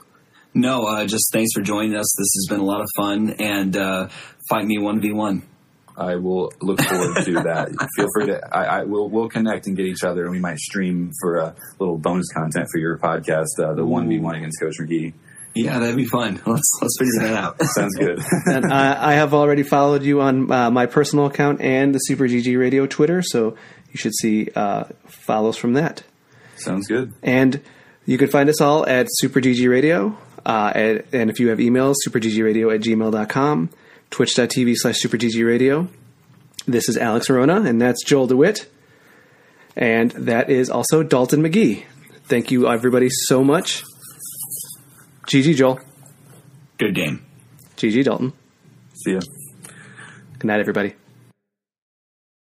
[0.53, 2.15] No, uh, just thanks for joining us.
[2.17, 4.07] This has been a lot of fun, and uh,
[4.49, 5.43] fight me one v one.
[5.97, 7.69] I will look forward to that.
[7.95, 8.55] Feel free to.
[8.55, 9.09] I, I will.
[9.09, 12.67] We'll connect and get each other, and we might stream for a little bonus content
[12.71, 13.47] for your podcast.
[13.59, 15.13] Uh, the one v one against Coach McGhiey.
[15.55, 16.41] Yeah, that'd be fun.
[16.45, 17.61] Let's let's figure that out.
[17.63, 18.19] Sounds good.
[18.45, 22.25] and I, I have already followed you on uh, my personal account and the Super
[22.25, 23.55] GG Radio Twitter, so
[23.91, 26.03] you should see uh, follows from that.
[26.57, 27.13] Sounds good.
[27.23, 27.61] And
[28.05, 30.17] you can find us all at Super GG Radio.
[30.45, 33.69] Uh, and, and if you have emails, superggradio at gmail.com,
[34.11, 35.87] twitch.tv slash superggradio.
[36.67, 38.65] This is Alex Orona, and that's Joel DeWitte.
[39.75, 41.85] And that is also Dalton McGhiey.
[42.25, 43.83] Thank you, everybody, so much.
[45.27, 45.79] GG, Joel.
[46.77, 47.25] Good game.
[47.77, 48.31] GG, Dalton.
[48.93, 49.19] See ya.
[50.39, 50.93] Good night, everybody.